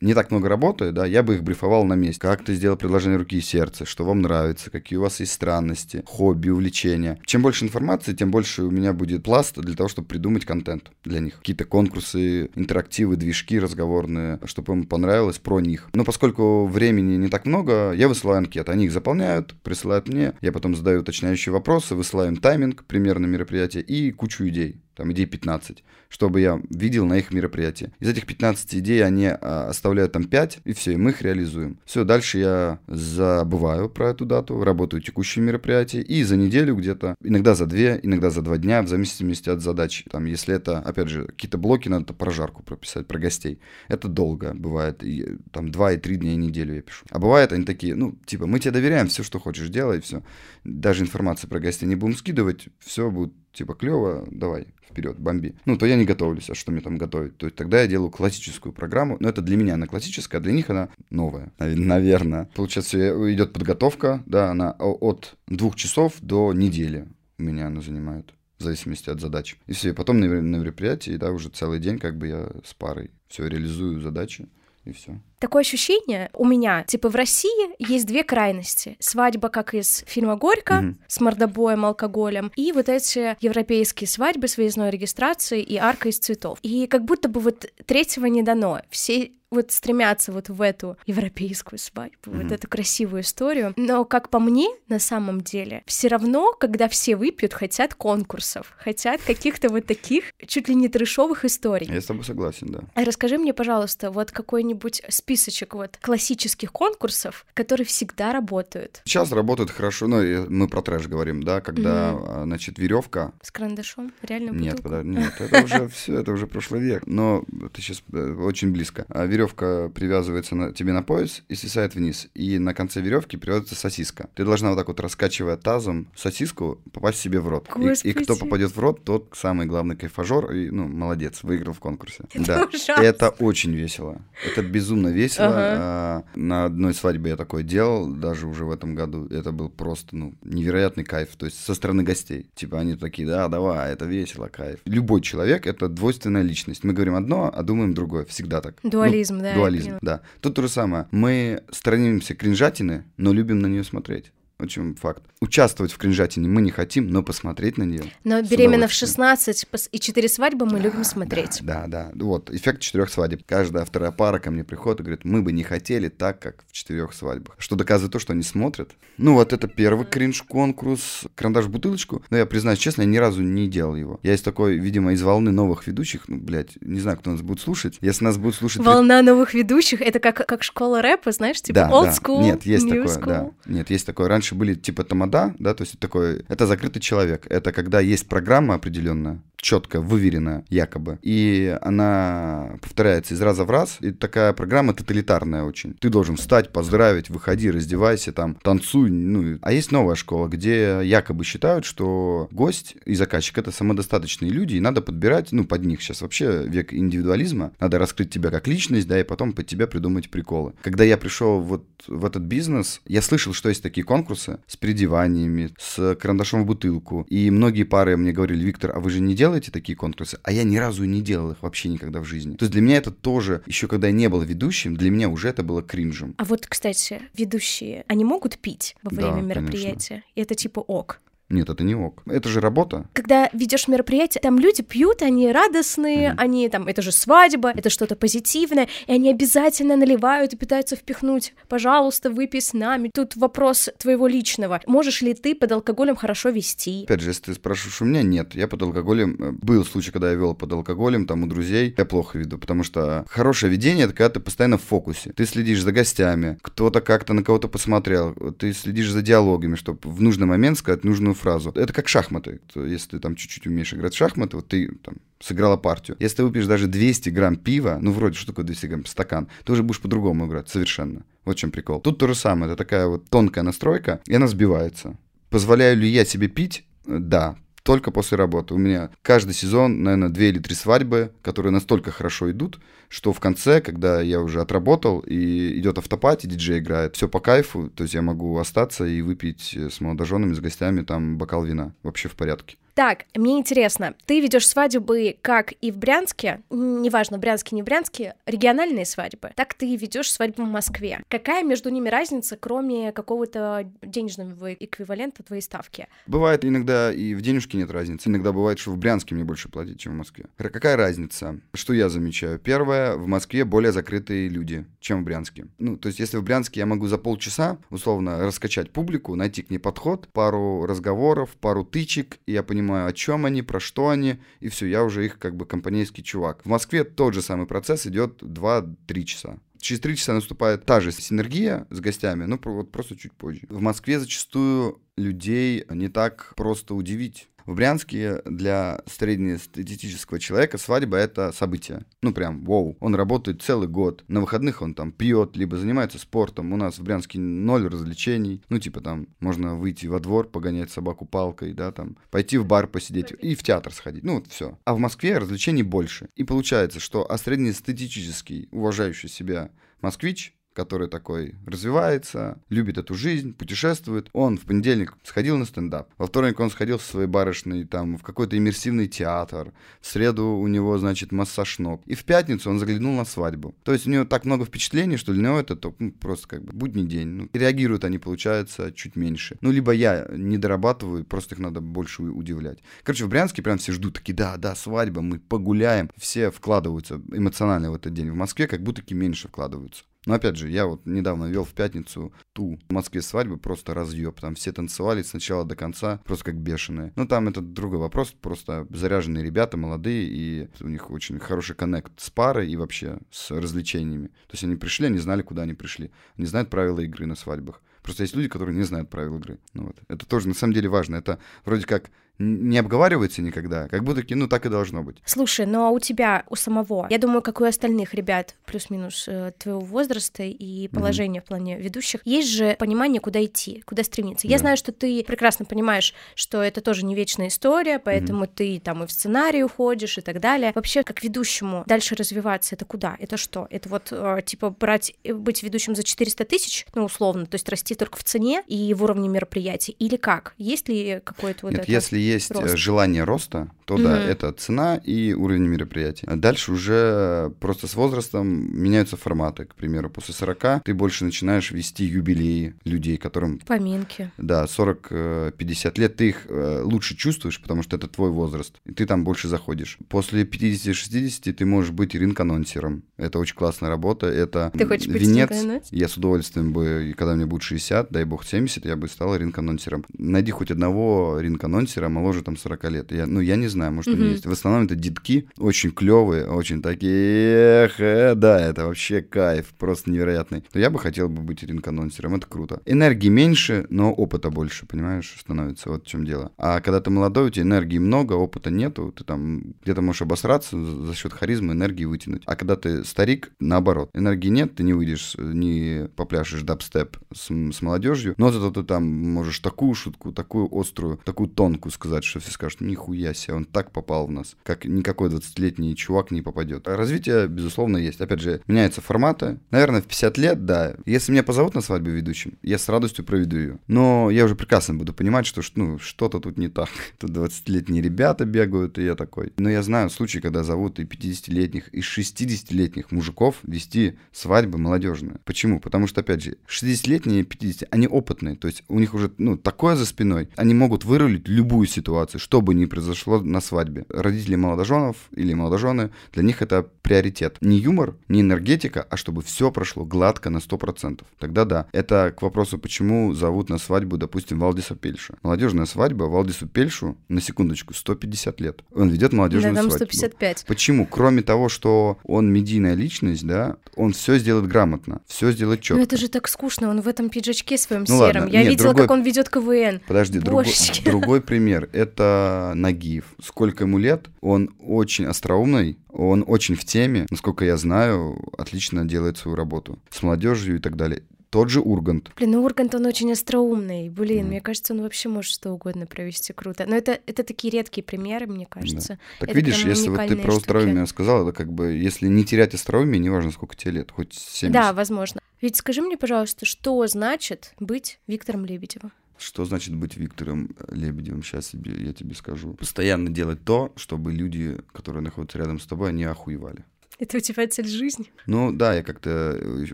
не 0.01 0.13
так 0.13 0.31
много 0.31 0.49
работы, 0.49 0.91
да, 0.91 1.05
я 1.05 1.23
бы 1.23 1.35
их 1.35 1.43
брифовал 1.43 1.85
на 1.85 1.93
месте. 1.93 2.21
Как 2.21 2.43
ты 2.43 2.53
сделал 2.53 2.77
предложение 2.77 3.17
руки 3.17 3.37
и 3.37 3.41
сердца, 3.41 3.85
что 3.85 4.05
вам 4.05 4.21
нравится, 4.21 4.69
какие 4.69 4.97
у 4.97 5.01
вас 5.01 5.19
есть 5.19 5.31
странности, 5.31 6.03
хобби, 6.05 6.49
увлечения. 6.49 7.19
Чем 7.25 7.41
больше 7.41 7.65
информации, 7.65 8.13
тем 8.13 8.31
больше 8.31 8.63
у 8.63 8.71
меня 8.71 8.93
будет 8.93 9.23
пласт 9.23 9.57
для 9.57 9.75
того, 9.75 9.89
чтобы 9.89 10.07
придумать 10.07 10.45
контент 10.45 10.91
для 11.03 11.19
них. 11.19 11.37
Какие-то 11.39 11.65
конкурсы, 11.65 12.49
интерактивы, 12.55 13.15
движки 13.15 13.59
разговорные, 13.59 14.39
чтобы 14.45 14.73
им 14.73 14.85
понравилось 14.85 15.39
про 15.39 15.59
них. 15.59 15.89
Но 15.93 16.03
поскольку 16.03 16.67
времени 16.67 17.17
не 17.17 17.29
так 17.29 17.45
много, 17.45 17.91
я 17.93 18.07
высылаю 18.07 18.39
анкеты. 18.39 18.71
Они 18.71 18.85
их 18.85 18.91
заполняют, 18.91 19.55
присылают 19.63 20.07
мне, 20.07 20.33
я 20.41 20.51
потом 20.51 20.75
задаю 20.75 21.01
уточняющие 21.01 21.51
вопросы, 21.51 21.95
высылаю 21.95 22.29
им 22.29 22.37
тайминг 22.37 22.85
примерно 22.85 23.25
мероприятия 23.25 23.81
и 23.81 24.11
кучу 24.11 24.47
идей 24.47 24.81
там 24.97 25.13
идей 25.13 25.27
15, 25.27 25.83
чтобы 26.09 26.41
я 26.41 26.59
видел 26.69 27.05
на 27.05 27.19
их 27.19 27.31
мероприятии. 27.31 27.91
Из 27.99 28.09
этих 28.09 28.25
15 28.25 28.75
идей 28.75 29.05
они 29.05 29.27
а, 29.27 29.67
оставляют 29.69 30.11
там 30.11 30.23
5, 30.23 30.59
и 30.65 30.73
все, 30.73 30.93
и 30.93 30.97
мы 30.97 31.11
их 31.11 31.21
реализуем. 31.21 31.79
Все, 31.85 32.03
дальше 32.03 32.39
я 32.39 32.79
забываю 32.87 33.89
про 33.89 34.09
эту 34.09 34.25
дату, 34.25 34.63
работаю 34.63 35.01
текущие 35.01 35.45
мероприятия, 35.45 36.01
и 36.01 36.23
за 36.23 36.35
неделю 36.35 36.75
где-то, 36.75 37.15
иногда 37.23 37.53
за 37.53 37.67
2, 37.67 37.99
иногда 38.01 38.31
за 38.31 38.41
2 38.41 38.57
дня, 38.57 38.81
в 38.81 38.87
зависимости 38.87 39.49
от 39.49 39.61
задач. 39.61 40.03
Там, 40.09 40.25
если 40.25 40.55
это, 40.55 40.79
опять 40.79 41.09
же, 41.09 41.27
какие-то 41.27 41.59
блоки, 41.59 41.89
надо 41.89 42.13
прожарку 42.13 42.63
прописать, 42.63 43.05
про 43.05 43.19
гостей. 43.19 43.59
Это 43.87 44.07
долго 44.07 44.53
бывает, 44.55 45.03
и, 45.03 45.37
там 45.51 45.69
2 45.69 45.93
и 45.93 45.97
3 45.97 46.15
дня 46.15 46.33
и 46.33 46.37
неделю 46.37 46.73
я 46.73 46.81
пишу. 46.81 47.05
А 47.11 47.19
бывает 47.19 47.53
они 47.53 47.65
такие, 47.65 47.93
ну, 47.93 48.17
типа, 48.25 48.47
мы 48.47 48.59
тебе 48.59 48.71
доверяем, 48.71 49.07
все, 49.07 49.21
что 49.21 49.39
хочешь, 49.39 49.69
делай, 49.69 50.01
все. 50.01 50.23
Даже 50.63 51.03
информацию 51.03 51.49
про 51.51 51.59
гостей 51.59 51.85
не 51.85 51.95
будем 51.95 52.15
скидывать, 52.15 52.69
все 52.79 53.11
будет 53.11 53.33
типа 53.57 53.73
клево, 53.73 54.27
давай, 54.31 54.67
вперед, 54.89 55.19
бомби. 55.19 55.55
Ну, 55.65 55.77
то 55.77 55.85
я 55.85 55.95
не 55.95 56.05
готовлюсь, 56.05 56.49
а 56.49 56.55
что 56.55 56.71
мне 56.71 56.81
там 56.81 56.97
готовить? 56.97 57.37
То 57.37 57.47
есть 57.47 57.55
тогда 57.55 57.81
я 57.81 57.87
делаю 57.87 58.11
классическую 58.11 58.73
программу, 58.73 59.17
но 59.19 59.29
это 59.29 59.41
для 59.41 59.57
меня 59.57 59.73
она 59.73 59.87
классическая, 59.87 60.37
а 60.37 60.41
для 60.41 60.53
них 60.53 60.69
она 60.69 60.89
новая, 61.09 61.51
наверное. 61.57 62.49
Получается, 62.55 62.97
идет 63.33 63.53
подготовка, 63.53 64.23
да, 64.25 64.51
она 64.51 64.71
от 64.71 65.35
двух 65.47 65.75
часов 65.75 66.13
до 66.21 66.53
недели 66.53 67.07
у 67.37 67.43
меня 67.43 67.67
она 67.67 67.81
занимает 67.81 68.33
в 68.57 68.63
зависимости 68.63 69.09
от 69.09 69.21
задач. 69.21 69.57
И 69.67 69.73
все, 69.73 69.93
потом 69.93 70.19
на 70.19 70.25
мероприятии, 70.25 71.17
да, 71.17 71.31
уже 71.31 71.49
целый 71.49 71.79
день 71.79 71.99
как 71.99 72.17
бы 72.17 72.27
я 72.27 72.49
с 72.63 72.73
парой 72.73 73.11
все 73.27 73.47
реализую 73.47 74.01
задачи 74.01 74.47
и 74.83 74.91
все. 74.91 75.19
Такое 75.39 75.61
ощущение 75.61 76.29
у 76.33 76.45
меня, 76.45 76.83
типа 76.83 77.09
в 77.09 77.15
России 77.15 77.75
есть 77.77 78.07
две 78.07 78.23
крайности. 78.23 78.97
Свадьба, 78.99 79.49
как 79.49 79.73
из 79.73 80.03
фильма 80.07 80.35
«Горько», 80.35 80.73
mm-hmm. 80.73 80.95
с 81.07 81.19
мордобоем, 81.19 81.85
алкоголем, 81.85 82.51
и 82.55 82.71
вот 82.71 82.89
эти 82.89 83.37
европейские 83.39 84.07
свадьбы 84.07 84.47
с 84.47 84.57
выездной 84.57 84.89
регистрацией 84.89 85.61
и 85.61 85.77
аркой 85.77 86.11
из 86.11 86.19
цветов. 86.19 86.59
И 86.63 86.87
как 86.87 87.05
будто 87.05 87.29
бы 87.29 87.39
вот 87.39 87.71
третьего 87.85 88.25
не 88.25 88.41
дано. 88.41 88.81
Все 88.89 89.31
вот 89.49 89.71
стремятся 89.71 90.31
вот 90.31 90.49
в 90.49 90.61
эту 90.61 90.97
европейскую 91.05 91.79
свадьбу, 91.79 92.17
mm-hmm. 92.31 92.43
вот 92.43 92.51
эту 92.51 92.67
красивую 92.67 93.21
историю. 93.21 93.73
Но, 93.77 94.03
как 94.05 94.29
по 94.29 94.39
мне, 94.39 94.67
на 94.89 94.99
самом 94.99 95.41
деле, 95.41 95.83
все 95.85 96.09
равно, 96.09 96.53
когда 96.53 96.87
все 96.89 97.15
выпьют, 97.15 97.53
хотят 97.53 97.93
конкурсов, 97.93 98.75
хотят 98.77 99.21
каких-то 99.21 99.69
вот 99.69 99.85
таких 99.85 100.33
чуть 100.45 100.67
ли 100.67 100.75
не 100.75 100.89
трешовых 100.89 101.45
историй. 101.45 101.87
Я 101.87 102.01
с 102.01 102.05
тобой 102.05 102.25
согласен, 102.25 102.67
да. 102.67 102.81
Расскажи 102.95 103.37
мне, 103.37 103.53
пожалуйста, 103.53 104.11
вот 104.11 104.31
какой-нибудь 104.31 105.01
списочек 105.27 105.75
вот 105.75 105.97
классических 106.01 106.71
конкурсов, 106.71 107.45
которые 107.53 107.85
всегда 107.85 108.31
работают. 108.31 109.01
Сейчас 109.03 109.33
работают 109.33 109.71
хорошо, 109.71 110.07
ну, 110.07 110.21
мы 110.47 110.69
про 110.69 110.81
трэш 110.81 111.07
говорим, 111.07 111.43
да, 111.43 111.59
когда, 111.59 112.11
mm-hmm. 112.11 112.43
значит, 112.43 112.79
веревка. 112.79 113.33
С 113.41 113.51
карандашом? 113.51 114.13
Реально 114.21 114.51
Нет, 114.51 114.81
подожди, 114.81 115.09
нет, 115.09 115.33
это 115.37 115.65
уже 115.65 115.87
все, 115.93 116.19
это 116.21 116.31
уже 116.31 116.47
прошлый 116.47 116.79
век, 116.79 117.03
но 117.05 117.43
ты 117.73 117.81
сейчас 117.81 118.01
э, 118.13 118.35
очень 118.39 118.71
близко. 118.71 119.05
А 119.09 119.25
веревка 119.25 119.91
привязывается 119.93 120.55
на, 120.55 120.71
тебе 120.71 120.93
на 120.93 121.03
пояс 121.03 121.43
и 121.49 121.55
свисает 121.55 121.95
вниз. 121.95 122.29
И 122.33 122.57
на 122.57 122.73
конце 122.73 123.01
веревки 123.01 123.35
привязывается 123.35 123.75
сосиска. 123.75 124.29
Ты 124.33 124.45
должна 124.45 124.69
вот 124.69 124.77
так 124.77 124.87
вот 124.87 125.01
раскачивая 125.01 125.57
тазом 125.57 126.07
сосиску 126.15 126.79
попасть 126.93 127.19
себе 127.19 127.41
в 127.41 127.49
рот. 127.49 127.67
И, 127.75 128.09
и 128.09 128.13
кто 128.13 128.37
попадет 128.37 128.73
в 128.73 128.79
рот, 128.79 129.03
тот 129.03 129.33
самый 129.35 129.65
главный 129.65 129.97
кайфажор 129.97 130.53
и, 130.53 130.69
ну, 130.69 130.87
молодец, 130.87 131.43
выиграл 131.43 131.73
в 131.73 131.79
конкурсе. 131.79 132.23
Это 132.31 132.45
да. 132.45 132.63
Ужасно. 132.63 133.01
Это 133.01 133.29
очень 133.29 133.73
весело. 133.73 134.21
Это 134.45 134.63
безумно 134.63 135.16
весело. 135.17 135.47
Ага. 135.47 135.75
А, 135.79 136.23
на 136.35 136.65
одной 136.65 136.93
свадьбе 136.93 137.31
я 137.31 137.37
такое 137.37 137.63
делал, 137.63 138.07
даже 138.07 138.47
уже 138.47 138.65
в 138.65 138.71
этом 138.71 138.95
году. 138.95 139.27
Это 139.27 139.51
был 139.51 139.69
просто, 139.69 140.15
ну, 140.15 140.33
невероятный 140.43 141.03
кайф. 141.03 141.35
То 141.35 141.45
есть 141.45 141.63
со 141.63 141.73
стороны 141.73 142.03
гостей. 142.03 142.49
Типа 142.55 142.79
они 142.79 142.95
такие, 142.95 143.27
да, 143.27 143.47
давай, 143.47 143.93
это 143.93 144.05
весело, 144.05 144.47
кайф. 144.47 144.79
Любой 144.85 145.21
человек— 145.21 145.65
это 145.67 145.89
двойственная 145.89 146.43
личность. 146.43 146.83
Мы 146.83 146.93
говорим 146.93 147.15
одно, 147.15 147.51
а 147.53 147.63
думаем 147.63 147.93
другое. 147.93 148.25
Всегда 148.25 148.61
так. 148.61 148.75
Дуализм, 148.83 149.37
Ну, 149.37 149.41
да. 149.43 149.55
Дуализм, 149.55 149.97
да. 150.01 150.21
Тут 150.41 150.55
то 150.55 150.61
же 150.61 150.69
самое. 150.69 151.07
Мы 151.11 151.63
сторонимся 151.71 152.35
кринжатины, 152.35 153.03
но 153.17 153.33
любим 153.33 153.59
на 153.59 153.67
нее 153.67 153.83
смотреть. 153.83 154.31
Общем, 154.59 154.95
факт. 154.95 155.21
Участвовать 155.39 155.91
в 155.91 155.99
кринжатине 155.99 156.47
мы 156.47 156.63
не 156.63 156.71
хотим, 156.71 157.09
но 157.09 157.21
посмотреть 157.21 157.77
на 157.77 157.83
нее. 157.83 158.11
Но 158.23 158.41
беременна 158.41 158.87
в 158.87 158.91
удовольствием. 158.91 159.09
16 159.09 159.67
пос- 159.71 159.89
и 159.91 159.99
4 159.99 160.27
свадьбы 160.29 160.65
мы 160.65 160.79
любим 160.79 161.03
смотреть. 161.03 161.59
Да, 161.61 161.85
да. 161.87 162.11
Вот, 162.15 162.49
эффект 162.49 162.81
четырех 162.81 163.11
свадеб. 163.11 163.43
Каждая 163.45 163.85
вторая 163.85 164.11
пара 164.11 164.39
ко 164.39 164.49
мне 164.49 164.63
приходит 164.63 165.01
и 165.01 165.03
говорит, 165.03 165.25
мы 165.25 165.43
бы 165.43 165.51
не 165.51 165.61
хотели 165.61 166.09
так, 166.09 166.39
как 166.39 166.63
в 166.67 166.71
четырех 166.71 167.13
свадьбах. 167.13 167.55
Что 167.59 167.75
доказывает 167.75 168.13
то, 168.13 168.17
что 168.17 168.33
они 168.33 168.41
смотрят. 168.41 168.89
Ну 169.17 169.35
вот 169.35 169.53
это 169.53 169.67
первый 169.67 170.07
кринж-конкурс. 170.07 171.25
Карандаш 171.35 171.65
в 171.65 171.69
бутылочку. 171.69 172.23
Но 172.31 172.37
я 172.37 172.47
признаюсь 172.47 172.79
честно, 172.79 173.03
я 173.03 173.07
ни 173.07 173.17
разу 173.17 173.43
не 173.43 173.67
делал 173.67 173.95
его. 173.95 174.19
Я 174.23 174.33
из 174.33 174.41
такой, 174.41 174.77
видимо, 174.77 175.13
из 175.13 175.21
волны 175.21 175.51
новых 175.51 175.85
ведущих, 175.85 176.27
ну, 176.27 176.37
блядь, 176.37 176.81
не 176.81 176.99
знаю, 176.99 177.19
кто 177.19 177.29
нас 177.29 177.43
будет 177.43 177.59
слушать. 177.59 177.99
Если 178.01 178.23
нас 178.23 178.37
будут 178.37 178.55
слушать... 178.55 178.83
Волна 178.83 179.21
новых 179.21 179.53
ведущих, 179.53 180.01
это 180.01 180.17
как, 180.19 180.47
как 180.47 180.63
школа 180.63 181.03
рэпа, 181.03 181.31
знаешь, 181.31 181.61
типа 181.61 181.75
да, 181.75 181.89
old 181.91 182.05
да. 182.05 182.11
school, 182.11 182.41
Нет, 182.41 182.65
есть 182.65 182.89
такое, 182.89 183.05
да. 183.05 183.11
school. 183.21 183.53
Нет, 183.67 183.89
есть 183.91 184.05
такое. 184.07 184.27
Раньше 184.27 184.46
были 184.55 184.73
типа 184.73 185.03
тамада, 185.03 185.55
да, 185.59 185.73
то 185.73 185.83
есть 185.83 185.99
такой, 185.99 186.43
это 186.47 186.67
закрытый 186.67 187.01
человек. 187.01 187.45
Это 187.49 187.71
когда 187.71 187.99
есть 187.99 188.27
программа 188.27 188.75
определенная, 188.75 189.41
четко 189.57 189.99
выверенная, 190.01 190.63
якобы, 190.69 191.19
и 191.21 191.77
она 191.81 192.77
повторяется 192.81 193.33
из 193.33 193.41
раза 193.41 193.63
в 193.63 193.71
раз, 193.71 193.97
и 194.01 194.11
такая 194.11 194.53
программа 194.53 194.93
тоталитарная 194.93 195.63
очень. 195.63 195.93
Ты 195.99 196.09
должен 196.09 196.37
встать, 196.37 196.71
поздравить, 196.71 197.29
выходи, 197.29 197.71
раздевайся, 197.71 198.31
там, 198.31 198.55
танцуй, 198.61 199.09
ну, 199.09 199.57
а 199.61 199.73
есть 199.73 199.91
новая 199.91 200.15
школа, 200.15 200.47
где 200.47 201.01
якобы 201.03 201.43
считают, 201.43 201.85
что 201.85 202.47
гость 202.51 202.95
и 203.05 203.15
заказчик— 203.15 203.57
это 203.59 203.71
самодостаточные 203.71 204.51
люди, 204.51 204.75
и 204.75 204.79
надо 204.79 205.01
подбирать, 205.01 205.51
ну, 205.51 205.65
под 205.65 205.85
них 205.85 206.01
сейчас 206.01 206.21
вообще 206.21 206.63
век 206.67 206.93
индивидуализма, 206.93 207.73
надо 207.79 207.97
раскрыть 207.97 208.29
тебя 208.29 208.51
как 208.51 208.67
личность, 208.67 209.07
да, 209.07 209.19
и 209.19 209.23
потом 209.23 209.53
под 209.53 209.65
тебя 209.67 209.87
придумать 209.87 210.29
приколы. 210.29 210.73
Когда 210.81 211.03
я 211.03 211.17
пришел 211.17 211.59
вот 211.59 211.85
в 212.07 212.25
этот 212.25 212.43
бизнес, 212.43 213.01
я 213.07 213.21
слышал, 213.21 213.53
что 213.53 213.69
есть 213.69 213.83
такие 213.83 214.05
конкурсы 214.05 214.36
с 214.37 214.77
переодеваниями, 214.77 215.69
с 215.79 216.15
карандашом 216.15 216.63
в 216.63 216.65
бутылку, 216.65 217.25
и 217.29 217.49
многие 217.51 217.83
пары 217.83 218.17
мне 218.17 218.31
говорили, 218.31 218.63
Виктор, 218.63 218.95
а 218.95 218.99
вы 218.99 219.09
же 219.09 219.19
не 219.19 219.35
делаете 219.35 219.71
такие 219.71 219.95
конкурсы? 219.95 220.39
А 220.43 220.51
я 220.51 220.63
ни 220.63 220.77
разу 220.77 221.03
не 221.05 221.21
делал 221.21 221.51
их 221.51 221.61
вообще 221.61 221.89
никогда 221.89 222.21
в 222.21 222.25
жизни. 222.25 222.55
То 222.55 222.63
есть 222.63 222.71
для 222.73 222.81
меня 222.81 222.97
это 222.97 223.11
тоже, 223.11 223.61
еще 223.65 223.87
когда 223.87 224.07
я 224.07 224.13
не 224.13 224.29
был 224.29 224.41
ведущим, 224.41 224.95
для 224.95 225.09
меня 225.09 225.29
уже 225.29 225.49
это 225.49 225.63
было 225.63 225.81
кринжем. 225.81 226.35
А 226.37 226.45
вот, 226.45 226.65
кстати, 226.67 227.21
ведущие, 227.35 228.05
они 228.07 228.23
могут 228.23 228.57
пить 228.57 228.95
во 229.03 229.09
Да, 229.09 229.15
время 229.15 229.53
конечно. 229.53 229.61
мероприятия? 229.61 230.23
И 230.35 230.41
это 230.41 230.55
типа 230.55 230.79
ок. 230.79 231.19
Нет, 231.49 231.69
это 231.69 231.83
не 231.83 231.95
ок. 231.95 232.23
Это 232.25 232.49
же 232.49 232.59
работа. 232.59 233.07
Когда 233.13 233.49
ведешь 233.53 233.87
мероприятие, 233.87 234.41
там 234.41 234.59
люди 234.59 234.83
пьют, 234.83 235.21
они 235.21 235.51
радостные, 235.51 236.31
Мгм. 236.33 236.39
они 236.39 236.69
там, 236.69 236.87
это 236.87 237.01
же 237.01 237.11
свадьба, 237.11 237.71
это 237.71 237.89
что-то 237.89 238.15
позитивное, 238.15 238.89
и 239.07 239.11
они 239.13 239.29
обязательно 239.31 239.95
наливают 239.95 240.53
и 240.53 240.57
пытаются 240.57 240.95
впихнуть. 240.97 241.53
Пожалуйста, 241.69 242.29
выпей 242.29 242.61
с 242.61 242.73
нами. 242.73 243.11
Тут 243.13 243.35
вопрос 243.37 243.89
твоего 243.97 244.27
личного. 244.27 244.81
Можешь 244.87 245.21
ли 245.21 245.33
ты 245.33 245.55
под 245.55 245.71
алкоголем 245.71 246.15
хорошо 246.17 246.49
вести? 246.49 247.03
Опять 247.03 247.21
же, 247.21 247.29
если 247.29 247.43
ты 247.43 247.53
спрашиваешь 247.53 248.01
у 248.01 248.05
меня, 248.05 248.23
нет. 248.23 248.53
Я 248.55 248.67
под 248.67 248.81
алкоголем... 248.81 249.35
э, 249.39 249.51
Был 249.53 249.85
случай, 249.85 250.11
когда 250.11 250.29
я 250.29 250.35
вел 250.35 250.53
под 250.53 250.73
алкоголем, 250.73 251.25
там, 251.27 251.43
у 251.43 251.47
друзей. 251.47 251.93
Я 251.97 252.05
плохо 252.05 252.37
веду, 252.39 252.57
потому 252.57 252.83
что 252.83 253.25
хорошее 253.29 253.71
ведение— 253.71 254.05
это 254.07 254.13
когда 254.13 254.29
ты 254.31 254.39
постоянно 254.39 254.77
в 254.77 254.83
фокусе. 254.83 255.31
Ты 255.33 255.45
следишь 255.45 255.81
за 255.81 255.91
гостями, 255.91 256.57
кто-то 256.61 256.99
как-то 257.01 257.33
на 257.33 257.43
кого-то 257.43 257.67
посмотрел, 257.67 258.33
ты 258.59 258.73
следишь 258.73 259.11
за 259.11 259.21
диалогами, 259.21 259.75
чтобы 259.75 259.99
в 260.03 260.21
нужный 260.21 260.45
момент 260.47 260.77
сказать 260.77 261.03
нужную 261.03 261.36
фразу. 261.37 261.71
Это 261.75 261.93
как 261.93 262.07
шахматы. 262.07 262.59
Если 262.75 263.11
ты 263.11 263.19
там 263.19 263.35
чуть-чуть 263.35 263.65
умеешь 263.67 263.93
играть 263.93 264.13
в 264.13 264.17
шахматы, 264.17 264.57
вот 264.57 264.67
ты 264.67 264.89
там 265.03 265.15
сыграла 265.39 265.77
партию. 265.77 266.17
Если 266.19 266.37
ты 266.37 266.43
выпьешь 266.43 266.65
даже 266.65 266.87
200 266.87 267.29
грамм 267.29 267.55
пива, 267.55 267.99
ну, 268.01 268.11
вроде, 268.11 268.35
что 268.35 268.47
такое 268.47 268.65
200 268.65 268.85
грамм? 268.87 269.05
Стакан. 269.05 269.47
Ты 269.63 269.71
уже 269.71 269.83
будешь 269.83 270.01
по-другому 270.01 270.47
играть, 270.47 270.67
совершенно. 270.69 271.21
Вот 271.45 271.55
в 271.55 271.59
чем 271.59 271.71
прикол. 271.71 272.01
Тут 272.01 272.17
то 272.17 272.27
же 272.27 272.35
самое. 272.35 272.71
Это 272.71 272.77
такая 272.83 273.07
вот 273.07 273.29
тонкая 273.29 273.63
настройка, 273.63 274.19
и 274.27 274.35
она 274.35 274.47
сбивается. 274.47 275.17
Позволяю 275.49 275.95
ли 275.97 276.09
я 276.09 276.25
себе 276.25 276.47
пить? 276.49 276.83
Э, 277.05 277.17
Да, 277.19 277.55
только 277.87 278.11
после 278.11 278.37
работы. 278.37 278.73
У 278.73 278.77
меня 278.77 279.11
каждый 279.21 279.53
сезон, 279.53 280.03
наверное, 280.03 280.27
две 280.27 280.49
или 280.49 280.59
три 280.59 280.75
свадьбы, 280.75 281.31
которые 281.41 281.71
настолько 281.71 282.11
хорошо 282.11 282.51
идут, 282.51 282.81
что 283.07 283.31
в 283.31 283.39
конце, 283.39 283.79
когда 283.79 284.19
я 284.19 284.41
уже 284.41 284.59
отработал 284.59 285.19
и 285.19 285.79
идет 285.79 285.97
автопати, 285.97 286.47
диджей 286.47 286.79
играет, 286.79 287.15
все 287.15 287.29
по 287.29 287.39
кайфу, 287.39 287.89
то 287.89 288.03
есть 288.03 288.13
я 288.13 288.21
могу 288.21 288.57
остаться 288.57 289.05
и 289.05 289.21
выпить 289.21 289.73
с 289.73 290.01
молодоженами, 290.01 290.53
с 290.53 290.59
гостями 290.59 291.01
там 291.03 291.37
бокал 291.37 291.63
вина. 291.63 291.93
Вообще 292.03 292.27
в 292.27 292.35
порядке. 292.35 292.75
Так, 292.97 293.25
мне 293.35 293.59
интересно, 293.59 294.15
ты 294.25 294.41
ведешь 294.41 294.67
свадьбы 294.67 295.37
как 295.43 295.71
и 295.81 295.91
в 295.91 295.97
Брянске, 295.97 296.61
неважно, 296.71 297.37
Брянске, 297.37 297.75
не 297.75 297.83
Брянске, 297.83 298.33
региональные 298.47 299.05
свадьбы, 299.05 299.51
так 299.55 299.75
ты 299.75 299.95
ведешь 299.95 300.31
свадьбу 300.31 300.63
в 300.63 300.67
Москве. 300.67 301.21
Какая 301.29 301.63
между 301.63 301.91
ними 301.91 302.09
разница, 302.09 302.57
кроме 302.57 303.11
какого-то 303.11 303.87
денежного 304.01 304.73
эквивалента 304.73 305.43
твоей 305.43 305.61
ставки? 305.61 306.07
Бывает 306.25 306.65
иногда 306.65 307.13
и 307.13 307.35
в 307.35 307.41
денежке 307.43 307.77
нет 307.77 307.91
разницы. 307.91 308.29
Иногда 308.29 308.51
бывает, 308.51 308.79
что 308.79 308.89
в 308.89 308.97
Брянске 308.97 309.35
мне 309.35 309.43
больше 309.43 309.69
платить, 309.69 309.99
чем 309.99 310.13
в 310.13 310.15
Москве. 310.15 310.45
Какая 310.57 310.97
разница? 310.97 311.59
Что 311.75 311.93
я 311.93 312.09
замечаю? 312.09 312.57
Первое, 312.57 313.15
в 313.15 313.27
Москве 313.27 313.63
более 313.63 313.91
закрытые 313.91 314.49
люди, 314.49 314.87
чем 314.99 315.21
в 315.21 315.23
Брянске. 315.23 315.67
Ну, 315.77 315.97
то 315.97 316.07
есть, 316.07 316.17
если 316.17 316.37
в 316.37 316.43
Брянске 316.43 316.79
я 316.79 316.87
могу 316.87 317.05
за 317.05 317.19
полчаса, 317.19 317.77
условно, 317.91 318.39
раскачать 318.39 318.89
публику, 318.89 319.35
найти 319.35 319.61
к 319.61 319.69
ней 319.69 319.77
подход, 319.77 320.27
пару 320.33 320.87
разговоров, 320.87 321.51
пару 321.61 321.85
тычек, 321.85 322.39
и 322.47 322.53
я 322.53 322.63
понимаю, 322.63 322.86
о 322.93 323.11
чем 323.13 323.45
они, 323.45 323.61
про 323.61 323.79
что 323.79 324.09
они, 324.09 324.37
и 324.59 324.69
все, 324.69 324.85
я 324.87 325.03
уже 325.03 325.25
их 325.25 325.39
как 325.39 325.55
бы 325.55 325.65
компанейский 325.65 326.23
чувак. 326.23 326.61
В 326.63 326.67
Москве 326.67 327.03
тот 327.03 327.33
же 327.33 327.41
самый 327.41 327.65
процесс 327.67 328.05
идет 328.07 328.41
2-3 328.43 329.23
часа. 329.23 329.59
Через 329.79 330.01
три 330.01 330.15
часа 330.15 330.33
наступает 330.33 330.85
та 330.85 330.99
же 331.01 331.11
синергия 331.11 331.85
с 331.91 331.99
гостями, 331.99 332.45
про- 332.57 332.73
вот 332.73 332.91
просто 332.91 333.15
чуть 333.15 333.33
позже. 333.33 333.61
В 333.69 333.79
Москве 333.79 334.19
зачастую 334.19 334.99
людей 335.15 335.85
не 335.89 336.07
так 336.09 336.53
просто 336.55 336.95
удивить. 336.95 337.47
В 337.67 337.75
Брянске 337.75 338.41
для 338.45 339.01
среднестатистического 339.05 340.39
человека 340.39 340.77
свадьба— 340.77 341.17
это 341.17 341.51
событие. 341.51 342.05
Ну, 342.21 342.31
прям, 342.31 342.63
вау. 342.63 342.95
Он 343.01 343.13
работает 343.13 343.61
целый 343.61 343.89
год. 343.89 344.23
На 344.29 344.39
выходных 344.39 344.81
он 344.81 344.93
там 344.93 345.11
пьет, 345.11 345.57
либо 345.57 345.75
занимается 345.75 346.17
спортом. 346.17 346.71
У 346.71 346.77
нас 346.77 346.97
в 346.97 347.03
Брянске 347.03 347.39
ноль 347.39 347.85
развлечений. 347.89 348.63
Ну, 348.69 348.79
типа 348.79 349.01
там 349.01 349.27
можно 349.41 349.75
выйти 349.75 350.07
во 350.07 350.21
двор, 350.21 350.47
погонять 350.47 350.91
собаку 350.91 351.25
палкой, 351.25 351.73
да, 351.73 351.91
там, 351.91 352.17
пойти 352.31 352.57
в 352.57 352.65
бар 352.65 352.87
посидеть 352.87 353.33
и 353.37 353.53
в 353.53 353.63
театр 353.63 353.91
сходить. 353.91 354.23
Ну, 354.23 354.35
вот 354.35 354.47
все. 354.47 354.79
А 354.85 354.95
в 354.95 354.99
Москве 354.99 355.37
развлечений 355.37 355.83
больше. 355.83 356.29
И 356.35 356.45
получается, 356.45 357.01
что 357.01 357.29
а 357.29 357.37
среднестатистический, 357.37 358.69
уважающий 358.71 359.27
себя 359.27 359.71
москвич, 359.99 360.56
который 360.77 361.07
такой 361.07 361.55
развивается, 361.65 362.59
любит 362.69 362.99
эту 362.99 363.15
жизнь, 363.15 363.55
путешествует. 363.55 364.29
Он 364.31 364.59
в 364.59 364.61
понедельник 364.61 365.17
сходил 365.23 365.57
на 365.57 365.65
стендап, 365.65 366.11
во 366.19 366.27
вторник 366.27 366.59
он 366.59 366.69
сходил 366.69 366.99
со 366.99 367.09
своей 367.13 367.27
барышней 367.27 367.83
там 367.83 368.17
в 368.17 368.21
какой-то 368.21 368.55
иммерсивный 368.55 369.07
театр, 369.07 369.73
в 370.01 370.05
среду 370.05 370.45
у 370.45 370.67
него, 370.67 370.95
значит, 370.99 371.31
массаж 371.31 371.79
ног, 371.79 372.03
и 372.05 372.13
в 372.13 372.23
пятницу 372.25 372.69
он 372.69 372.77
заглянул 372.77 373.15
на 373.15 373.25
свадьбу. 373.25 373.75
То 373.81 373.91
есть 373.91 374.05
у 374.05 374.11
него 374.11 374.25
так 374.25 374.45
много 374.45 374.65
впечатлений, 374.65 375.17
что 375.17 375.33
для 375.33 375.45
него 375.45 375.59
это 375.59 375.75
то- 375.75 375.95
ну, 375.97 376.11
просто 376.11 376.47
как 376.47 376.63
бы 376.63 376.73
будний 376.73 377.05
день. 377.05 377.27
Ну, 377.27 377.49
реагируют 377.53 378.03
они, 378.03 378.19
получается, 378.19 378.91
чуть 378.91 379.15
меньше. 379.15 379.57
Ну, 379.61 379.71
либо 379.71 379.91
я 379.93 380.27
не 380.31 380.59
дорабатываю, 380.59 381.25
просто 381.25 381.55
их 381.55 381.59
надо 381.59 381.81
больше 381.81 382.21
удивлять. 382.21 382.83
Короче, 383.01 383.25
в 383.25 383.29
Брянске 383.29 383.63
прям 383.63 383.79
все 383.79 383.93
ждут, 383.93 384.13
такие, 384.13 384.35
да, 384.35 384.57
да, 384.57 384.75
свадьба, 384.75 385.21
мы 385.21 385.39
погуляем. 385.39 386.11
Все 386.17 386.51
вкладываются 386.51 387.19
эмоционально 387.31 387.89
в 387.89 387.95
этот 387.95 388.13
день. 388.13 388.29
В 388.29 388.35
Москве 388.35 388.67
как 388.67 388.83
будто 388.83 389.01
меньше 389.15 389.47
вкладываются. 389.47 390.03
Но 390.27 390.33
опять 390.33 390.57
же, 390.57 390.69
я 390.69 390.85
вот 390.85 391.05
недавно 391.05 391.45
вел 391.45 391.63
в 391.63 391.73
пятницу 391.73 392.33
ту 392.51 392.77
в 392.89 392.93
Москве 392.93 393.21
свадьбы, 393.21 393.57
просто 393.57 393.93
разъеб. 393.93 394.39
Там 394.41 394.55
все 394.55 394.73
танцевали 394.73 395.21
с 395.21 395.33
начала 395.33 395.63
до 395.63 395.77
конца, 395.77 396.19
просто 396.25 396.45
как 396.45 396.55
бешеные. 396.55 397.13
Ну, 397.15 397.25
там 397.25 397.47
это 397.47 397.61
другой 397.61 397.99
вопрос, 397.99 398.35
просто 398.39 398.85
заряженные 398.89 399.45
ребята, 399.45 399.77
молодые, 399.77 400.27
и 400.27 400.69
у 400.81 400.89
них 400.89 401.09
очень 401.11 401.39
хороший 401.39 401.77
коннект 401.77 402.11
с 402.17 402.29
парой 402.29 402.69
и 402.69 402.75
вообще 402.75 403.19
с 403.31 403.51
развлечениями. 403.51 404.27
То 404.27 404.53
есть 404.53 404.65
они 404.65 404.75
пришли, 404.75 405.07
они 405.07 405.17
знали, 405.17 405.43
куда 405.43 405.61
они 405.61 405.73
пришли. 405.73 406.11
Они 406.35 406.45
знают 406.45 406.69
правила 406.69 406.99
игры 406.99 407.25
на 407.25 407.35
свадьбах. 407.35 407.81
Просто 408.01 408.23
есть 408.23 408.35
люди, 408.35 408.49
которые 408.49 408.75
не 408.75 408.83
знают 408.83 409.09
правил 409.09 409.37
игры. 409.37 409.59
Ну, 409.73 409.85
вот. 409.85 409.97
Это 410.09 410.25
тоже 410.25 410.49
на 410.49 410.53
самом 410.53 410.73
деле 410.73 410.89
важно. 410.89 411.15
Это 411.15 411.39
вроде 411.63 411.85
как 411.85 412.11
не 412.39 412.77
обговаривается 412.77 413.41
никогда, 413.41 413.87
как 413.87 414.03
будто, 414.03 414.23
ну, 414.29 414.47
так 414.47 414.65
и 414.65 414.69
должно 414.69 415.03
быть. 415.03 415.17
Слушай, 415.25 415.65
но 415.65 415.79
ну, 415.79 415.85
а 415.85 415.89
у 415.89 415.99
тебя, 415.99 416.43
у 416.49 416.55
самого, 416.55 417.07
я 417.09 417.17
думаю, 417.17 417.41
как 417.41 417.59
и 417.59 417.63
у 417.63 417.67
остальных 417.67 418.13
ребят, 418.13 418.55
плюс-минус 418.65 419.25
э, 419.27 419.51
твоего 419.57 419.79
возраста 419.79 420.43
и 420.43 420.87
положения 420.89 421.39
mm-hmm. 421.39 421.43
в 421.43 421.47
плане 421.47 421.79
ведущих, 421.79 422.21
есть 422.25 422.49
же 422.49 422.75
понимание, 422.77 423.19
куда 423.19 423.43
идти, 423.43 423.83
куда 423.85 424.03
стремиться. 424.03 424.47
Я 424.47 424.57
да. 424.57 424.61
знаю, 424.61 424.77
что 424.77 424.91
ты 424.91 425.23
прекрасно 425.23 425.65
понимаешь, 425.65 426.13
что 426.35 426.61
это 426.61 426.81
тоже 426.81 427.05
не 427.05 427.15
вечная 427.15 427.47
история, 427.47 427.99
поэтому 427.99 428.43
mm-hmm. 428.43 428.51
ты 428.55 428.81
там 428.83 429.03
и 429.03 429.07
в 429.07 429.11
сценарий 429.11 429.63
уходишь 429.63 430.17
и 430.17 430.21
так 430.21 430.39
далее. 430.39 430.71
Вообще, 430.75 431.03
как 431.03 431.23
ведущему 431.23 431.83
дальше 431.87 432.15
развиваться, 432.15 432.75
это 432.75 432.85
куда? 432.85 433.15
Это 433.19 433.37
что? 433.37 433.67
Это 433.69 433.89
вот, 433.89 434.09
э, 434.11 434.41
типа, 434.45 434.69
брать, 434.69 435.13
э, 435.23 435.33
быть 435.33 435.63
ведущим 435.63 435.95
за 435.95 436.03
400 436.03 436.45
тысяч, 436.45 436.85
ну, 436.93 437.05
условно, 437.05 437.45
то 437.45 437.55
есть 437.55 437.67
расти 437.69 437.95
только 437.95 438.17
в 438.17 438.23
цене 438.23 438.63
и 438.67 438.93
в 438.93 439.03
уровне 439.03 439.27
мероприятий, 439.27 439.95
или 439.97 440.17
как? 440.17 440.53
Есть 440.57 440.87
ли 440.87 441.21
какой-то 441.23 441.59
вот 441.63 441.71
Нет, 441.71 441.81
это 441.83 441.91
если 441.91 442.26
есть 442.27 442.51
рост? 442.51 442.77
желание 442.77 443.23
роста, 443.23 443.69
то 443.85 443.95
mm-hmm. 443.95 444.03
да, 444.03 444.23
это 444.23 444.51
цена 444.51 444.95
и 444.97 445.33
уровень 445.33 445.63
мероприятия. 445.63 446.27
А 446.27 446.35
дальше 446.35 446.71
уже 446.71 447.53
просто 447.59 447.87
с 447.87 447.95
возрастом 447.95 448.47
меняются 448.47 449.15
форматы. 449.17 449.65
К 449.65 449.75
примеру, 449.75 450.09
после 450.09 450.33
40 450.33 450.83
ты 450.83 450.93
больше 450.93 451.23
начинаешь 451.25 451.71
вести 451.71 452.03
юбилеи 452.05 452.75
людей, 452.83 453.17
которым... 453.17 453.59
Поминки. 453.59 454.31
Да, 454.37 454.65
40-50 454.65 455.11
э, 455.11 456.01
лет 456.01 456.15
ты 456.17 456.29
их 456.29 456.45
э, 456.49 456.81
лучше 456.83 457.15
чувствуешь, 457.15 457.61
потому 457.61 457.83
что 457.83 457.95
это 457.95 458.07
твой 458.07 458.29
возраст, 458.29 458.75
и 458.85 458.91
ты 458.91 459.05
там 459.05 459.23
больше 459.23 459.47
заходишь. 459.47 459.97
После 460.09 460.43
50-60 460.43 461.53
ты 461.53 461.65
можешь 461.65 461.91
быть 461.91 462.13
ринг-анонсером. 462.13 463.03
Это 463.15 463.39
очень 463.39 463.55
классная 463.55 463.89
работа, 463.89 464.27
это 464.27 464.71
ты 464.77 464.85
хочешь 464.85 465.07
венец. 465.07 465.49
Быть 465.49 465.87
я 465.91 466.07
с 466.07 466.17
удовольствием 466.17 466.73
бы, 466.73 467.13
когда 467.17 467.35
мне 467.35 467.45
будет 467.45 467.63
60, 467.63 468.11
дай 468.11 468.25
бог 468.25 468.45
70, 468.45 468.85
я 468.85 468.95
бы 468.95 469.07
стал 469.07 469.35
ринг-анонсером. 469.35 470.05
Найди 470.17 470.51
хоть 470.51 470.71
одного 470.71 471.39
ринг-анонсера 471.39 472.09
моложе 472.17 472.41
там 472.41 472.57
40 472.57 472.83
лет. 472.91 473.11
Я, 473.11 473.25
ну, 473.25 473.39
я 473.39 473.55
не 473.55 473.67
знаю, 473.67 473.91
может, 473.91 474.13
mm-hmm. 474.13 474.21
они 474.21 474.31
есть. 474.31 474.45
В 474.45 474.51
основном 474.51 474.85
это 474.85 474.95
детки, 474.95 475.47
очень 475.57 475.91
клевые, 475.91 476.47
очень 476.47 476.81
такие, 476.81 477.85
эх, 477.85 477.99
э, 477.99 478.35
да, 478.35 478.59
это 478.59 478.87
вообще 478.87 479.21
кайф, 479.21 479.67
просто 479.77 480.11
невероятный. 480.11 480.63
Но 480.73 480.79
я 480.79 480.89
бы 480.89 480.99
хотел 480.99 481.29
бы 481.29 481.41
быть 481.41 481.63
ринг-анонсером, 481.63 482.35
это 482.35 482.47
круто. 482.47 482.81
Энергии 482.85 483.29
меньше, 483.29 483.85
но 483.89 484.11
опыта 484.11 484.49
больше, 484.49 484.85
понимаешь, 484.85 485.35
становится, 485.39 485.89
вот 485.89 486.05
в 486.05 486.07
чем 486.07 486.25
дело. 486.25 486.51
А 486.57 486.81
когда 486.81 486.99
ты 487.01 487.09
молодой, 487.09 487.47
у 487.47 487.49
тебя 487.49 487.63
энергии 487.63 487.97
много, 487.97 488.33
опыта 488.33 488.71
нету, 488.71 489.13
ты 489.15 489.23
там 489.23 489.75
где-то 489.83 490.01
можешь 490.01 490.21
обосраться 490.23 490.77
за 490.77 491.13
счет 491.13 491.33
харизмы, 491.33 491.73
энергии 491.73 492.05
вытянуть. 492.05 492.43
А 492.45 492.55
когда 492.55 492.75
ты 492.75 493.03
старик, 493.03 493.51
наоборот, 493.59 494.09
энергии 494.13 494.49
нет, 494.49 494.75
ты 494.75 494.83
не 494.83 494.93
выйдешь, 494.93 495.35
не 495.37 496.09
попляшешь 496.15 496.63
дабстеп 496.63 497.17
с, 497.33 497.47
с 497.47 497.81
молодежью, 497.81 498.35
но 498.37 498.51
зато 498.51 498.71
ты 498.71 498.83
там 498.83 499.05
можешь 499.05 499.59
такую 499.59 499.93
шутку, 499.93 500.31
такую 500.31 500.67
острую, 500.71 501.19
такую 501.23 501.49
тонкую 501.49 501.91
сказать, 501.91 502.06
что 502.23 502.39
все 502.39 502.51
скажут, 502.51 502.81
нихуя 502.81 503.33
себе, 503.33 503.55
он 503.55 503.65
так 503.65 503.91
попал 503.91 504.27
в 504.27 504.31
нас, 504.31 504.55
как 504.63 504.85
никакой 504.85 505.29
20-летний 505.29 505.95
чувак 505.95 506.31
не 506.31 506.41
попадет. 506.41 506.87
Развитие, 506.87 507.47
безусловно, 507.47 507.97
есть. 507.97 508.21
Опять 508.21 508.41
же, 508.41 508.61
меняются 508.67 509.01
форматы. 509.01 509.59
Наверное, 509.71 510.01
в 510.01 510.05
50 510.05 510.37
лет, 510.37 510.65
да. 510.65 510.95
Если 511.05 511.31
меня 511.31 511.43
позовут 511.43 511.75
на 511.75 511.81
свадьбу 511.81 512.09
ведущим, 512.09 512.57
я 512.63 512.77
с 512.77 512.89
радостью 512.89 513.25
проведу 513.25 513.57
ее. 513.57 513.79
Но 513.87 514.29
я 514.29 514.45
уже 514.45 514.55
прекрасно 514.55 514.95
буду 514.95 515.13
понимать, 515.13 515.45
что 515.45 515.61
ну, 515.75 515.99
что-то 515.99 516.39
тут 516.39 516.57
не 516.57 516.69
так. 516.69 516.89
Тут 517.17 517.31
20-летние 517.31 518.01
ребята 518.01 518.45
бегают, 518.45 518.97
и 518.97 519.03
я 519.03 519.15
такой. 519.15 519.53
Но 519.57 519.69
я 519.69 519.83
знаю 519.83 520.09
случаи, 520.09 520.39
когда 520.39 520.63
зовут 520.63 520.99
и 520.99 521.03
50-летних, 521.03 521.89
и 521.89 521.99
60-летних 521.99 523.11
мужиков 523.11 523.57
вести 523.63 524.17
свадьбы 524.31 524.77
молодежные. 524.77 525.39
Почему? 525.45 525.79
Потому 525.79 526.07
что, 526.07 526.21
опять 526.21 526.43
же, 526.43 526.57
60-летние 526.67 527.41
и 527.41 527.43
50, 527.43 527.89
они 527.91 528.07
опытные. 528.07 528.55
То 528.55 528.67
есть 528.67 528.83
у 528.87 528.99
них 528.99 529.13
уже, 529.13 529.31
ну, 529.37 529.57
такое 529.57 529.95
за 529.95 530.05
спиной. 530.05 530.49
Они 530.55 530.73
могут 530.73 531.05
вырулить 531.05 531.47
любую 531.47 531.87
ситуацию, 531.97 532.39
что 532.39 532.61
бы 532.61 532.73
ни 532.73 532.85
произошло 532.85 533.39
на 533.39 533.61
свадьбе. 533.61 534.05
Родители 534.09 534.55
молодоженов 534.55 535.15
или 535.35 535.53
молодожены, 535.53 536.11
для 536.33 536.43
них 536.43 536.61
это 536.61 536.83
приоритет. 537.01 537.57
Не 537.61 537.77
юмор, 537.77 538.15
не 538.27 538.41
энергетика, 538.41 539.05
а 539.09 539.17
чтобы 539.17 539.41
все 539.41 539.71
прошло 539.71 540.05
гладко 540.05 540.49
на 540.49 540.57
100%. 540.57 541.23
Тогда 541.39 541.65
да. 541.65 541.87
Это 541.91 542.33
к 542.37 542.41
вопросу, 542.41 542.77
почему 542.77 543.33
зовут 543.33 543.69
на 543.69 543.77
свадьбу, 543.77 544.17
допустим, 544.17 544.59
Валдиса 544.59 544.95
Пельша. 544.95 545.35
Молодежная 545.41 545.85
свадьба 545.85 546.25
Валдису 546.25 546.67
Пельшу, 546.67 547.17
на 547.29 547.41
секундочку, 547.41 547.93
150 547.93 548.61
лет. 548.61 548.83
Он 548.93 549.09
ведет 549.09 549.33
молодежную 549.33 549.73
да, 549.73 549.81
свадьбу. 549.81 549.97
155. 549.97 550.65
Почему? 550.67 551.05
Кроме 551.05 551.41
того, 551.41 551.69
что 551.69 552.17
он 552.23 552.51
медийная 552.51 552.93
личность, 552.93 553.45
да, 553.45 553.77
он 553.95 554.13
все 554.13 554.37
сделает 554.37 554.67
грамотно, 554.67 555.21
все 555.27 555.51
сделает 555.51 555.81
четко. 555.81 555.97
Но 555.97 556.03
это 556.03 556.17
же 556.17 556.27
так 556.27 556.47
скучно, 556.47 556.89
он 556.89 557.01
в 557.01 557.07
этом 557.07 557.29
пиджачке 557.29 557.77
своем 557.77 558.05
ну, 558.07 558.19
сером. 558.19 558.43
Ладно. 558.43 558.53
Я 558.53 558.61
Нет, 558.61 558.71
видела, 558.71 558.89
другой... 558.89 559.03
как 559.03 559.11
он 559.11 559.23
ведет 559.23 559.49
КВН. 559.49 560.01
Подожди, 560.07 560.39
другой, 560.39 560.65
другой 561.05 561.41
пример. 561.41 561.86
Это 561.91 562.73
Нагиев. 562.75 563.25
Сколько 563.41 563.83
ему 563.83 563.97
лет, 563.97 564.27
он 564.41 564.75
очень 564.79 565.25
остроумный, 565.25 565.97
он 566.09 566.43
очень 566.47 566.75
в 566.75 566.85
теме, 566.85 567.25
насколько 567.29 567.65
я 567.65 567.77
знаю, 567.77 568.37
отлично 568.57 569.05
делает 569.05 569.37
свою 569.37 569.55
работу 569.55 569.99
с 570.09 570.21
молодежью 570.23 570.77
и 570.77 570.79
так 570.79 570.95
далее 570.95 571.23
тот 571.49 571.69
же 571.69 571.79
Ургант. 571.79 572.31
Блин, 572.35 572.51
ну 572.51 572.63
Ургант, 572.63 572.93
он 572.95 573.05
очень 573.05 573.31
остроумный. 573.31 574.09
Блин, 574.09 574.45
mm. 574.45 574.49
мне 574.49 574.61
кажется, 574.61 574.93
он 574.93 575.01
вообще 575.01 575.29
может 575.29 575.51
что 575.51 575.71
угодно 575.71 576.05
провести 576.05 576.53
круто. 576.53 576.85
Но 576.85 576.95
это, 576.95 577.19
это 577.25 577.43
такие 577.43 577.71
редкие 577.71 578.03
примеры, 578.03 578.47
мне 578.47 578.65
кажется. 578.65 579.13
Да. 579.13 579.17
Так 579.39 579.49
это 579.49 579.57
видишь, 579.57 579.83
если 579.85 580.09
вот 580.09 580.27
ты 580.27 580.35
про 580.35 580.55
остроумие 580.55 581.07
сказала, 581.07 581.47
это 581.47 581.57
как 581.57 581.71
бы, 581.71 581.93
если 581.93 582.27
не 582.27 582.43
терять 582.43 582.73
остроумие, 582.73 583.19
неважно, 583.19 583.51
сколько 583.51 583.75
тебе 583.75 583.91
лет, 583.91 584.11
хоть 584.11 584.33
70. 584.33 584.71
Да, 584.71 584.93
возможно. 584.93 585.41
Ведь 585.61 585.77
скажи 585.77 586.01
мне, 586.01 586.17
пожалуйста, 586.17 586.65
что 586.65 587.05
значит 587.07 587.73
быть 587.79 588.19
Виктором 588.27 588.65
Лебедевым? 588.65 589.11
Что 589.37 589.65
значит 589.65 589.95
быть 589.95 590.17
Виктором 590.17 590.75
Лебедевым? 590.89 591.43
Сейчас 591.43 591.69
тебе, 591.69 591.93
я 592.03 592.13
тебе 592.13 592.35
скажу. 592.35 592.73
Постоянно 592.73 593.29
делать 593.29 593.63
то, 593.63 593.93
чтобы 593.95 594.31
люди, 594.33 594.77
которые 594.91 595.21
находятся 595.21 595.59
рядом 595.59 595.79
с 595.79 595.85
тобой, 595.85 596.09
они 596.09 596.23
охуевали. 596.23 596.83
Это 597.19 597.37
у 597.37 597.39
тебя 597.39 597.67
цель 597.67 597.87
жизни? 597.87 598.31
Ну 598.45 598.71
да, 598.71 598.93
я 598.93 599.01
как-то 599.01 599.57
э, 599.59 599.93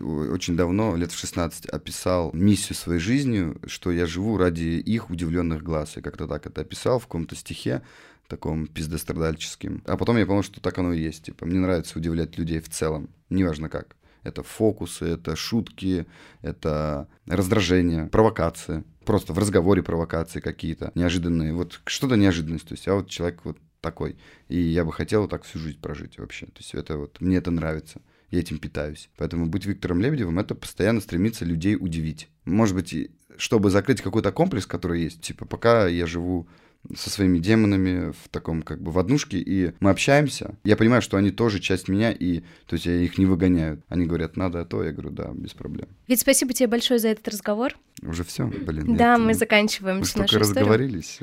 очень 0.00 0.56
давно, 0.56 0.94
лет 0.94 1.10
в 1.10 1.18
16, 1.18 1.66
описал 1.66 2.30
миссию 2.34 2.76
своей 2.76 3.00
жизни, 3.00 3.54
что 3.66 3.90
я 3.90 4.04
живу 4.04 4.36
ради 4.36 4.78
их 4.78 5.08
удивленных 5.08 5.62
глаз. 5.62 5.96
Я 5.96 6.02
как-то 6.02 6.26
так 6.26 6.46
это 6.46 6.60
описал 6.60 6.98
в 6.98 7.04
каком-то 7.04 7.34
стихе 7.34 7.82
таком 8.28 8.66
пиздострадальческим. 8.66 9.82
А 9.86 9.96
потом 9.96 10.18
я 10.18 10.26
понял, 10.26 10.42
что 10.42 10.60
так 10.60 10.78
оно 10.78 10.92
и 10.92 11.00
есть. 11.00 11.24
Типа, 11.24 11.46
мне 11.46 11.58
нравится 11.58 11.98
удивлять 11.98 12.36
людей 12.36 12.60
в 12.60 12.68
целом, 12.68 13.08
неважно 13.30 13.68
как. 13.68 13.96
Это 14.24 14.42
фокусы, 14.42 15.04
это 15.04 15.36
шутки, 15.36 16.06
это 16.42 17.08
раздражение, 17.26 18.06
провокации. 18.06 18.84
Просто 19.04 19.32
в 19.32 19.38
разговоре 19.38 19.82
провокации 19.82 20.40
какие-то 20.40 20.90
неожиданные. 20.94 21.54
Вот 21.54 21.80
что-то 21.84 22.16
неожиданность. 22.16 22.66
То 22.66 22.74
есть 22.74 22.86
я 22.86 22.94
вот 22.94 23.08
человек 23.08 23.42
вот 23.44 23.58
такой. 23.80 24.16
И 24.48 24.58
я 24.58 24.84
бы 24.84 24.92
хотел 24.92 25.28
так 25.28 25.44
всю 25.44 25.58
жизнь 25.58 25.80
прожить 25.80 26.18
вообще. 26.18 26.46
То 26.46 26.58
есть 26.58 26.74
это 26.74 26.96
вот, 26.96 27.20
мне 27.20 27.36
это 27.36 27.50
нравится. 27.50 28.00
Я 28.30 28.40
этим 28.40 28.58
питаюсь. 28.58 29.10
Поэтому 29.16 29.46
быть 29.46 29.66
Виктором 29.66 30.00
Лебедевым— 30.00 30.38
это 30.40 30.54
постоянно 30.54 31.00
стремиться 31.00 31.44
людей 31.44 31.76
удивить. 31.76 32.28
Может 32.46 32.74
быть, 32.74 33.10
чтобы 33.36 33.70
закрыть 33.70 34.00
какой-то 34.00 34.32
комплекс, 34.32 34.66
который 34.66 35.02
есть. 35.02 35.20
Типа, 35.20 35.44
пока 35.44 35.86
я 35.86 36.06
живу 36.06 36.48
со 36.94 37.10
своими 37.10 37.38
демонами 37.38 38.12
в 38.12 38.28
таком 38.30 38.62
как 38.62 38.82
бы 38.82 38.90
в 38.90 38.98
однушке, 38.98 39.38
и 39.38 39.72
мы 39.80 39.90
общаемся. 39.90 40.54
Я 40.64 40.76
понимаю, 40.76 41.02
что 41.02 41.16
они 41.16 41.30
тоже 41.30 41.60
часть 41.60 41.88
меня, 41.88 42.12
и 42.12 42.40
то 42.66 42.74
есть 42.74 42.86
я 42.86 42.94
их 42.94 43.18
не 43.18 43.26
выгоняю. 43.26 43.82
Они 43.88 44.06
говорят, 44.06 44.36
надо 44.36 44.64
то, 44.64 44.82
я 44.82 44.92
говорю, 44.92 45.10
да, 45.10 45.30
без 45.34 45.52
проблем. 45.52 45.88
Ведь 46.06 46.20
спасибо 46.20 46.52
тебе 46.52 46.68
большое 46.68 47.00
за 47.00 47.08
этот 47.08 47.26
разговор. 47.28 47.76
Уже 48.02 48.24
все, 48.24 48.46
блин. 48.46 48.96
Да, 48.96 49.18
мы 49.18 49.34
заканчиваем 49.34 49.96
мы 49.96 50.00
нашу 50.02 50.24
историю. 50.24 50.40
разговорились. 50.40 51.20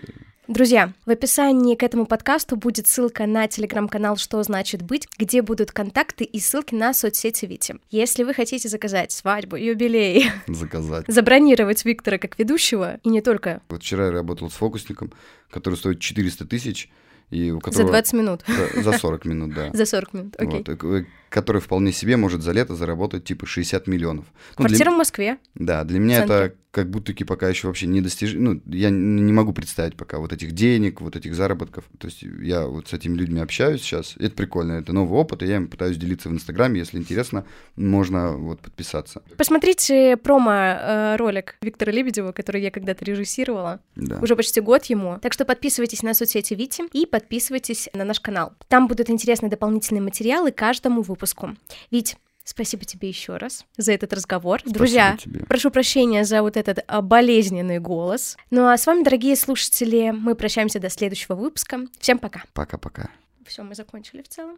Друзья, 0.52 0.92
в 1.06 1.10
описании 1.10 1.76
к 1.76 1.84
этому 1.84 2.06
подкасту 2.06 2.58
будет 2.58 2.86
ссылка 2.86 3.26
на 3.26 3.48
телеграм-канал 3.48 4.18
«Что 4.18 4.44
значит 4.44 4.82
быть», 4.82 5.08
где 5.18 5.42
будут 5.42 5.72
контакты 5.72 6.26
и 6.26 6.42
ссылки 6.42 6.76
на 6.76 6.94
соцсети 6.94 7.46
Вити. 7.46 7.78
Если 7.90 8.24
вы 8.24 8.34
хотите 8.34 8.68
заказать 8.68 9.14
свадьбу, 9.14 9.56
юбилей, 9.56 10.30
заказать, 10.48 11.06
забронировать 11.08 11.86
Виктора 11.86 12.18
как 12.18 12.38
ведущего, 12.38 13.00
и 13.02 13.08
не 13.08 13.22
только. 13.22 13.62
Вот 13.70 13.82
вчера 13.82 14.08
я 14.08 14.12
работал 14.12 14.50
с 14.50 14.56
фокусником, 14.56 15.14
который 15.50 15.76
стоит 15.76 16.02
400 16.02 16.46
тысяч, 16.46 16.90
и 17.30 17.52
у 17.52 17.62
которого... 17.62 17.88
За 17.88 17.90
20 17.90 18.14
минут. 18.14 18.42
За, 18.46 18.82
за 18.82 18.98
40 18.98 19.24
минут, 19.24 19.54
да. 19.54 19.70
За 19.74 19.86
40 19.86 20.14
минут, 20.14 20.36
окей. 20.38 20.66
Вот, 20.68 21.06
который 21.32 21.62
вполне 21.62 21.94
себе 21.94 22.17
может 22.17 22.44
за 22.44 22.52
лето 22.52 22.76
заработать 22.76 23.24
типа 23.24 23.46
60 23.46 23.88
миллионов. 23.88 24.26
Ну, 24.58 24.65
Квартира 24.65 24.89
для... 24.89 24.91
в 24.91 24.98
Москве. 24.98 25.38
Да, 25.56 25.86
для 25.86 25.98
меня 25.98 26.26
это 26.26 26.54
как 26.72 26.89
будто 26.89 27.08
таки 27.08 27.26
пока 27.26 27.50
еще 27.50 27.67
вообще 27.67 27.86
не 27.86 28.00
достижимо. 28.00 28.54
Ну, 28.54 28.62
я 28.65 28.89
не 28.89 29.34
могу 29.34 29.52
представить 29.52 29.98
пока 29.98 30.20
вот 30.20 30.32
этих 30.32 30.54
денег, 30.54 31.02
вот 31.02 31.17
этих 31.17 31.36
заработков. 31.36 31.84
То 31.98 32.08
есть 32.08 32.22
я 32.22 32.65
вот 32.65 32.88
с 32.88 32.94
этими 32.94 33.15
людьми 33.15 33.41
общаюсь 33.41 33.82
сейчас. 33.82 34.15
Это 34.17 34.36
прикольно, 34.36 34.74
это 34.74 34.94
новый 34.94 35.20
опыт, 35.20 35.44
и 35.44 35.48
я 35.48 35.58
им 35.58 35.67
пытаюсь 35.67 35.98
делиться 35.98 36.30
в 36.30 36.34
Инстаграме. 36.34 36.80
Если 36.80 36.98
интересно, 36.98 37.46
можно 37.76 38.32
вот 38.32 38.62
подписаться. 38.62 39.22
Посмотрите 39.38 40.15
промо-ролик 40.15 41.58
э, 41.62 41.65
Виктора 41.65 41.91
Лебедева, 41.91 42.32
который 42.32 42.62
я 42.62 42.72
когда-то 42.72 43.04
режиссировала. 43.04 43.82
Да. 43.96 44.20
Уже 44.22 44.38
почти 44.38 44.62
год 44.62 44.86
ему. 44.86 45.20
Так 45.22 45.34
что 45.34 45.44
подписывайтесь 45.44 46.04
на 46.04 46.13
соцсети 46.13 46.54
Вити 46.54 46.84
и 46.94 47.06
подписывайтесь 47.06 47.89
на 47.94 48.06
наш 48.06 48.20
канал. 48.22 48.54
Там 48.70 48.88
будут 48.88 49.10
интересные 49.10 49.50
дополнительные 49.50 50.02
материалы 50.02 50.52
каждому 50.52 51.02
выпуску 51.02 51.21
выпуску. 51.22 51.56
Ведь 51.92 52.18
Спасибо 52.44 52.84
тебе 52.86 53.08
еще 53.08 53.38
раз 53.38 53.66
за 53.78 53.94
этот 53.94 54.14
разговор. 54.14 54.60
Спасибо 54.60 54.80
Друзья, 54.80 55.16
тебе. 55.16 55.46
прошу 55.46 55.70
прощения 55.70 56.26
за 56.26 56.42
вот 56.42 56.58
этот 56.58 56.80
а, 56.88 57.02
болезненный 57.04 57.78
голос. 57.78 58.36
Ну 58.50 58.68
а 58.68 58.76
с 58.76 58.88
вами, 58.88 59.04
дорогие 59.04 59.36
слушатели, 59.36 60.10
мы 60.10 60.34
прощаемся 60.34 60.80
до 60.80 60.90
следующего 60.90 61.36
выпуска. 61.36 61.82
Всем 62.00 62.18
пока. 62.18 62.42
Пока-пока. 62.54 63.12
Все, 63.46 63.62
мы 63.62 63.76
закончили 63.76 64.24
в 64.24 64.28
целом. 64.28 64.58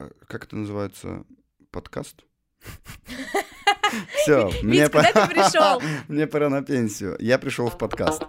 Э, 0.00 0.10
Как 0.26 0.44
это 0.46 0.56
называется? 0.56 1.24
Подкаст? 1.70 2.24
Все, 4.16 4.50
мне 4.62 4.90
пора-? 4.90 5.80
Мне 6.08 6.26
пора 6.26 6.50
на 6.50 6.62
пенсию. 6.62 7.16
Я 7.20 7.38
пришел 7.38 7.70
в 7.70 7.78
подкаст. 7.78 8.24